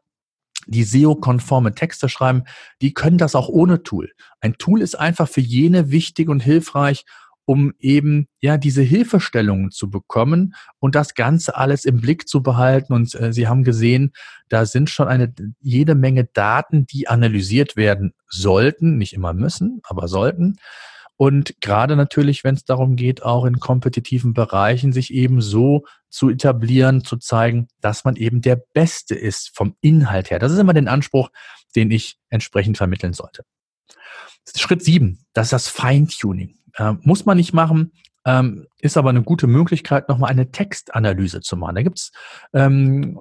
[0.69, 2.45] die SEO-konforme Texte schreiben,
[2.81, 4.13] die können das auch ohne Tool.
[4.41, 7.05] Ein Tool ist einfach für jene wichtig und hilfreich,
[7.47, 12.93] um eben ja diese Hilfestellungen zu bekommen und das Ganze alles im Blick zu behalten.
[12.93, 14.13] Und äh, Sie haben gesehen,
[14.49, 20.07] da sind schon eine jede Menge Daten, die analysiert werden sollten, nicht immer müssen, aber
[20.07, 20.59] sollten.
[21.21, 26.31] Und gerade natürlich, wenn es darum geht, auch in kompetitiven Bereichen sich eben so zu
[26.31, 30.39] etablieren, zu zeigen, dass man eben der Beste ist vom Inhalt her.
[30.39, 31.29] Das ist immer den Anspruch,
[31.77, 33.45] den ich entsprechend vermitteln sollte.
[34.57, 36.57] Schritt sieben, das ist das Feintuning.
[36.79, 37.93] Ähm, muss man nicht machen,
[38.25, 41.75] ähm, ist aber eine gute Möglichkeit, nochmal eine Textanalyse zu machen.
[41.75, 42.13] Da gibt's
[42.55, 43.21] ähm,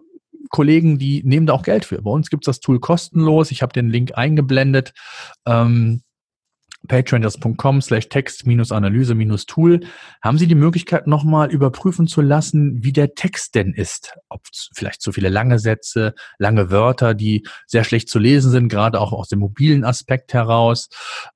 [0.51, 2.01] Kollegen, die nehmen da auch Geld für.
[2.01, 3.51] Bei uns gibt's das Tool kostenlos.
[3.51, 4.93] Ich habe den Link eingeblendet.
[5.45, 6.01] Ähm,
[6.87, 9.81] patreon.com slash text-analyse-tool
[10.21, 14.17] haben Sie die Möglichkeit nochmal überprüfen zu lassen, wie der Text denn ist.
[14.29, 14.41] Ob
[14.73, 19.11] vielleicht zu viele lange Sätze, lange Wörter, die sehr schlecht zu lesen sind, gerade auch
[19.11, 20.89] aus dem mobilen Aspekt heraus.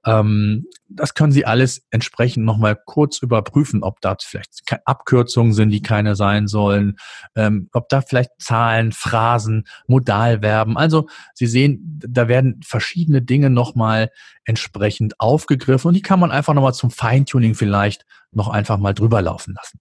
[0.06, 5.82] Ähm, das können Sie alles entsprechend nochmal kurz überprüfen, ob da vielleicht Abkürzungen sind, die
[5.82, 6.98] keine sein sollen,
[7.36, 10.78] ähm, ob da vielleicht Zahlen, Phrasen, Modalverben.
[10.78, 14.10] Also Sie sehen, da werden verschiedene Dinge nochmal
[14.46, 19.22] entsprechend aufgegriffen und die kann man einfach nochmal zum Feintuning vielleicht noch einfach mal drüber
[19.22, 19.80] laufen lassen.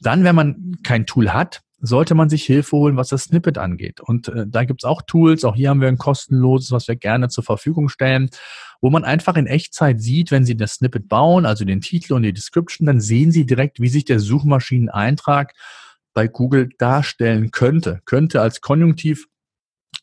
[0.00, 4.00] Dann, wenn man kein Tool hat, sollte man sich Hilfe holen, was das Snippet angeht.
[4.00, 7.28] Und äh, da gibt's auch Tools, auch hier haben wir ein kostenloses, was wir gerne
[7.28, 8.30] zur Verfügung stellen,
[8.80, 12.22] wo man einfach in Echtzeit sieht, wenn Sie das Snippet bauen, also den Titel und
[12.22, 15.52] die Description, dann sehen Sie direkt, wie sich der Suchmaschineneintrag
[16.14, 18.00] bei Google darstellen könnte.
[18.04, 19.26] Könnte als Konjunktiv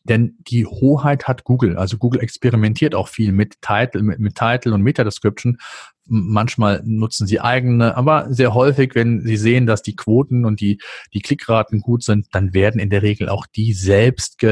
[0.04, 1.76] denn die Hoheit hat Google.
[1.76, 5.58] Also Google experimentiert auch viel mit Title, mit, mit Title und Meta-Description.
[6.06, 10.80] Manchmal nutzen sie eigene, aber sehr häufig, wenn sie sehen, dass die Quoten und die,
[11.12, 14.42] die Klickraten gut sind, dann werden in der Regel auch die selbst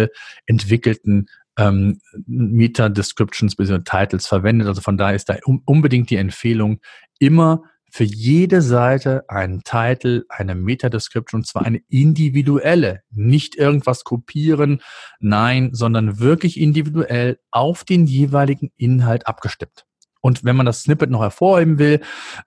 [0.46, 3.80] entwickelten ähm, Meta-Descriptions bzw.
[3.84, 4.68] Titles verwendet.
[4.68, 6.80] Also von daher ist da unbedingt die Empfehlung,
[7.18, 14.82] immer für jede Seite einen Titel, eine Meta-Description, und zwar eine individuelle, nicht irgendwas kopieren,
[15.20, 19.87] nein, sondern wirklich individuell auf den jeweiligen Inhalt abgestimmt.
[20.20, 22.00] Und wenn man das Snippet noch hervorheben will,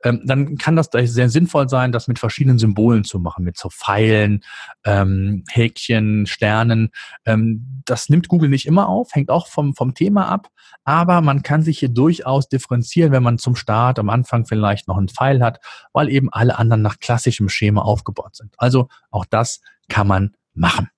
[0.03, 3.69] ähm, dann kann das sehr sinnvoll sein, das mit verschiedenen Symbolen zu machen, mit so
[3.69, 4.43] Pfeilen,
[4.83, 6.89] ähm, Häkchen, Sternen.
[7.25, 10.49] Ähm, das nimmt Google nicht immer auf, hängt auch vom, vom Thema ab,
[10.83, 14.97] aber man kann sich hier durchaus differenzieren, wenn man zum Start am Anfang vielleicht noch
[14.97, 15.59] einen Pfeil hat,
[15.93, 18.53] weil eben alle anderen nach klassischem Schema aufgebaut sind.
[18.57, 20.89] Also auch das kann man machen.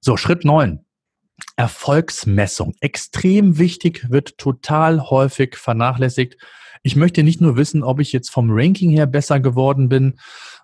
[0.00, 0.84] So, Schritt neun
[1.60, 2.74] Erfolgsmessung.
[2.80, 6.38] Extrem wichtig, wird total häufig vernachlässigt.
[6.82, 10.18] Ich möchte nicht nur wissen, ob ich jetzt vom Ranking her besser geworden bin,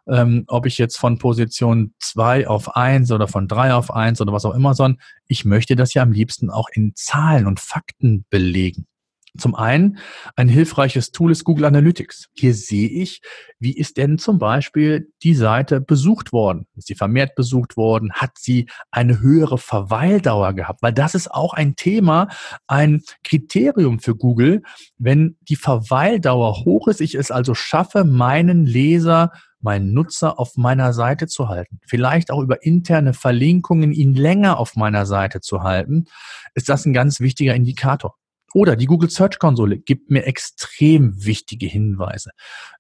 [0.08, 4.32] ähm, ob ich jetzt von Position 2 auf 1 oder von 3 auf 1 oder
[4.32, 8.24] was auch immer, sondern ich möchte das ja am liebsten auch in Zahlen und Fakten
[8.30, 8.86] belegen.
[9.38, 9.98] Zum einen,
[10.36, 12.28] ein hilfreiches Tool ist Google Analytics.
[12.34, 13.20] Hier sehe ich,
[13.58, 16.66] wie ist denn zum Beispiel die Seite besucht worden?
[16.76, 18.12] Ist sie vermehrt besucht worden?
[18.12, 20.82] Hat sie eine höhere Verweildauer gehabt?
[20.82, 22.28] Weil das ist auch ein Thema,
[22.66, 24.62] ein Kriterium für Google.
[24.98, 30.92] Wenn die Verweildauer hoch ist, ich es also schaffe, meinen Leser meinen Nutzer auf meiner
[30.92, 36.04] Seite zu halten, vielleicht auch über interne Verlinkungen ihn länger auf meiner Seite zu halten,
[36.54, 38.14] ist das ein ganz wichtiger Indikator.
[38.56, 42.30] Oder die Google Search Konsole gibt mir extrem wichtige Hinweise.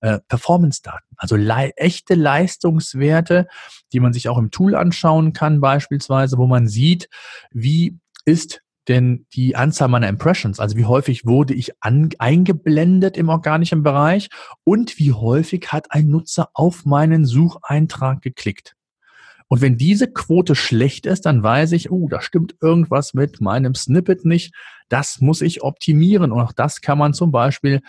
[0.00, 3.46] Äh, Performance-Daten, also le echte Leistungswerte,
[3.92, 7.10] die man sich auch im Tool anschauen kann, beispielsweise, wo man sieht,
[7.50, 13.82] wie ist denn die Anzahl meiner Impressions, also wie häufig wurde ich eingeblendet im organischen
[13.82, 14.30] Bereich
[14.64, 18.75] und wie häufig hat ein Nutzer auf meinen Sucheintrag geklickt.
[19.48, 23.74] Und wenn diese Quote schlecht ist, dann weiß ich, oh, da stimmt irgendwas mit meinem
[23.74, 24.54] Snippet nicht.
[24.88, 26.32] Das muss ich optimieren.
[26.32, 27.80] Und auch das kann man zum Beispiel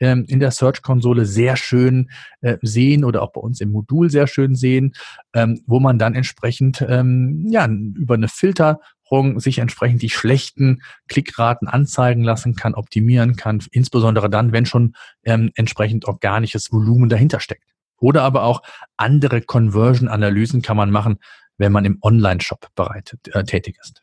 [0.00, 2.10] ähm, in der Search-Konsole sehr schön
[2.40, 4.92] äh, sehen oder auch bei uns im Modul sehr schön sehen,
[5.32, 11.68] ähm, wo man dann entsprechend ähm, ja, über eine Filterung sich entsprechend die schlechten Klickraten
[11.68, 14.94] anzeigen lassen kann, optimieren kann, insbesondere dann, wenn schon
[15.24, 17.75] ähm, entsprechend organisches Volumen dahinter steckt.
[17.98, 18.62] Oder aber auch
[18.96, 21.18] andere Conversion-Analysen kann man machen,
[21.58, 24.02] wenn man im Online-Shop bereit, äh, tätig ist.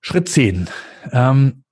[0.00, 0.68] Schritt 10.
[1.12, 1.64] Ähm,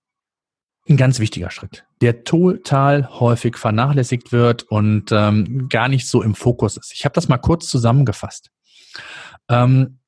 [0.89, 6.35] ein ganz wichtiger Schritt, der total häufig vernachlässigt wird und ähm, gar nicht so im
[6.35, 6.93] Fokus ist.
[6.93, 8.51] Ich habe das mal kurz zusammengefasst.
[9.49, 9.99] Ähm,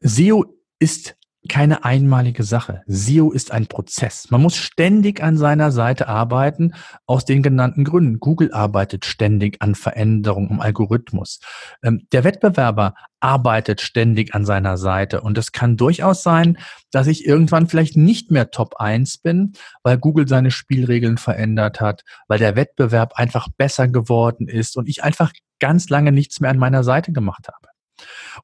[0.00, 0.44] SEO
[0.78, 1.16] ist
[1.48, 2.82] keine einmalige Sache.
[2.86, 4.30] SEO ist ein Prozess.
[4.30, 6.72] Man muss ständig an seiner Seite arbeiten,
[7.06, 8.20] aus den genannten Gründen.
[8.20, 11.40] Google arbeitet ständig an Veränderungen im Algorithmus.
[11.82, 15.20] Ähm, der Wettbewerber arbeitet ständig an seiner Seite.
[15.20, 16.58] Und es kann durchaus sein,
[16.90, 22.02] dass ich irgendwann vielleicht nicht mehr Top 1 bin, weil Google seine Spielregeln verändert hat,
[22.28, 26.58] weil der Wettbewerb einfach besser geworden ist und ich einfach ganz lange nichts mehr an
[26.58, 27.75] meiner Seite gemacht habe.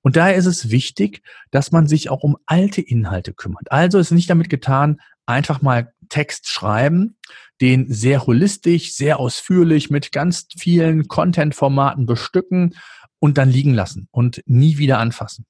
[0.00, 3.70] Und daher ist es wichtig, dass man sich auch um alte Inhalte kümmert.
[3.70, 7.16] Also ist nicht damit getan, einfach mal Text schreiben,
[7.61, 12.74] den sehr holistisch, sehr ausführlich mit ganz vielen Content-Formaten bestücken
[13.18, 15.46] und dann liegen lassen und nie wieder anfassen.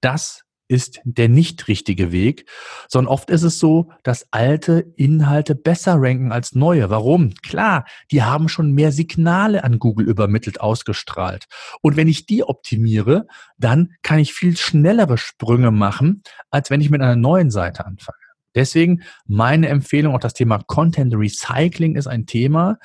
[0.00, 2.48] Das ist der nicht richtige Weg,
[2.88, 6.90] sondern oft ist es so, dass alte Inhalte besser ranken als neue.
[6.90, 7.34] Warum?
[7.42, 11.46] Klar, die haben schon mehr Signale an Google übermittelt ausgestrahlt.
[11.80, 16.90] Und wenn ich die optimiere, dann kann ich viel schnellere Sprünge machen, als wenn ich
[16.90, 18.18] mit einer neuen Seite anfange.
[18.54, 22.78] Deswegen meine Empfehlung, auch das Thema Content Recycling ist ein Thema.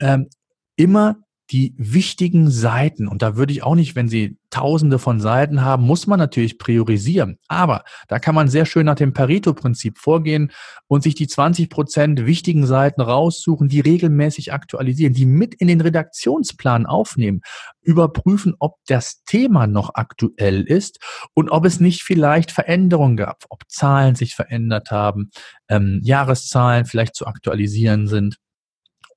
[0.00, 0.28] Ähm,
[0.76, 1.16] immer
[1.50, 5.84] die wichtigen Seiten, und da würde ich auch nicht, wenn Sie tausende von Seiten haben,
[5.84, 7.38] muss man natürlich priorisieren.
[7.48, 10.52] Aber da kann man sehr schön nach dem Pareto-Prinzip vorgehen
[10.86, 15.80] und sich die 20 Prozent wichtigen Seiten raussuchen, die regelmäßig aktualisieren, die mit in den
[15.80, 17.40] Redaktionsplan aufnehmen,
[17.80, 20.98] überprüfen, ob das Thema noch aktuell ist
[21.34, 25.30] und ob es nicht vielleicht Veränderungen gab, ob Zahlen sich verändert haben,
[25.68, 28.36] ähm, Jahreszahlen vielleicht zu aktualisieren sind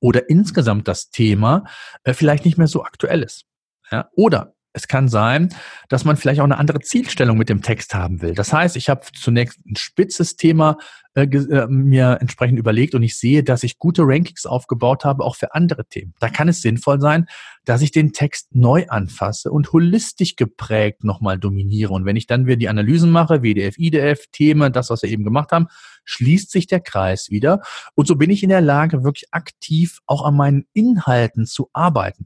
[0.03, 1.63] oder insgesamt das Thema
[2.03, 3.45] äh, vielleicht nicht mehr so aktuell ist.
[3.89, 4.09] Ja?
[4.15, 5.49] Oder es kann sein,
[5.88, 8.34] dass man vielleicht auch eine andere Zielstellung mit dem Text haben will.
[8.34, 10.78] Das heißt, ich habe zunächst ein spitzes Thema
[11.15, 15.36] äh, äh, mir entsprechend überlegt und ich sehe, dass ich gute Rankings aufgebaut habe, auch
[15.36, 16.15] für andere Themen.
[16.19, 17.28] Da kann es sinnvoll sein,
[17.65, 21.93] dass ich den Text neu anfasse und holistisch geprägt nochmal dominiere.
[21.93, 25.24] Und wenn ich dann wieder die Analysen mache, WDF, IDF, Themen, das, was wir eben
[25.24, 25.67] gemacht haben,
[26.05, 27.61] schließt sich der Kreis wieder.
[27.93, 32.26] Und so bin ich in der Lage, wirklich aktiv auch an meinen Inhalten zu arbeiten.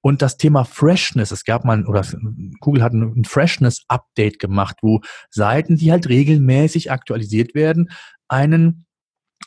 [0.00, 2.04] Und das Thema Freshness, es gab mal, oder
[2.60, 7.90] Google hat ein Freshness-Update gemacht, wo Seiten, die halt regelmäßig aktualisiert werden,
[8.28, 8.86] einen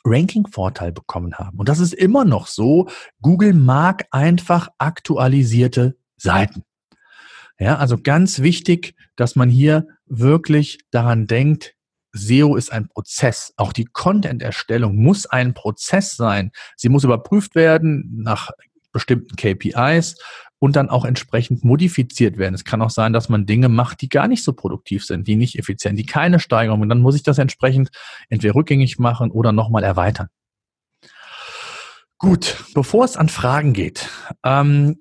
[0.04, 1.60] Ranking-Vorteil bekommen haben.
[1.60, 2.90] Und das ist immer noch so.
[3.22, 6.64] Google mag einfach aktualisierte Seiten.
[7.60, 11.76] Ja, also ganz wichtig, dass man hier wirklich daran denkt,
[12.14, 13.54] SEO ist ein Prozess.
[13.56, 16.52] Auch die Content-Erstellung muss ein Prozess sein.
[16.76, 18.50] Sie muss überprüft werden nach
[18.92, 20.16] bestimmten KPIs
[20.60, 22.54] und dann auch entsprechend modifiziert werden.
[22.54, 25.36] Es kann auch sein, dass man Dinge macht, die gar nicht so produktiv sind, die
[25.36, 26.82] nicht effizient, die keine Steigerung.
[26.82, 27.90] Und dann muss ich das entsprechend
[28.30, 30.28] entweder rückgängig machen oder nochmal erweitern.
[32.20, 34.08] Gut, bevor es an Fragen geht,
[34.44, 35.00] ähm,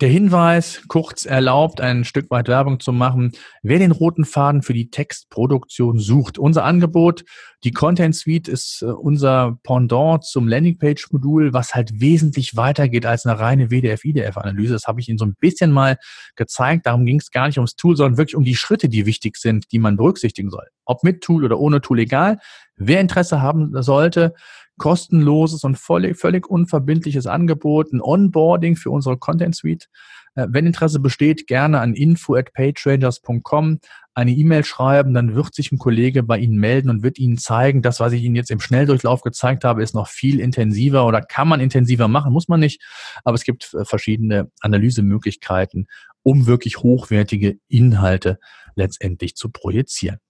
[0.00, 3.32] der Hinweis, kurz erlaubt, ein Stück weit Werbung zu machen.
[3.62, 7.24] Wer den roten Faden für die Textproduktion sucht, unser Angebot,
[7.62, 13.38] die Content Suite ist äh, unser Pendant zum Landingpage-Modul, was halt wesentlich weitergeht als eine
[13.38, 14.72] reine WDF-IDF-Analyse.
[14.72, 15.98] Das habe ich Ihnen so ein bisschen mal
[16.36, 16.86] gezeigt.
[16.86, 19.70] Darum ging es gar nicht ums Tool, sondern wirklich um die Schritte, die wichtig sind,
[19.72, 20.68] die man berücksichtigen soll.
[20.86, 22.38] Ob mit Tool oder ohne Tool, egal.
[22.76, 24.32] Wer Interesse haben sollte,
[24.80, 29.90] kostenloses und völlig, völlig unverbindliches Angebot, ein Onboarding für unsere Content Suite.
[30.34, 33.78] Äh, wenn Interesse besteht, gerne an info at pagerangers.com
[34.14, 37.82] eine E-Mail schreiben, dann wird sich ein Kollege bei Ihnen melden und wird Ihnen zeigen,
[37.82, 41.46] das, was ich Ihnen jetzt im Schnelldurchlauf gezeigt habe, ist noch viel intensiver oder kann
[41.46, 42.82] man intensiver machen, muss man nicht.
[43.22, 45.88] Aber es gibt äh, verschiedene Analysemöglichkeiten,
[46.22, 48.38] um wirklich hochwertige Inhalte
[48.76, 50.20] letztendlich zu projizieren.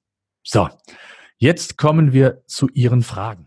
[0.42, 0.68] So,
[1.38, 3.46] jetzt kommen wir zu Ihren Fragen.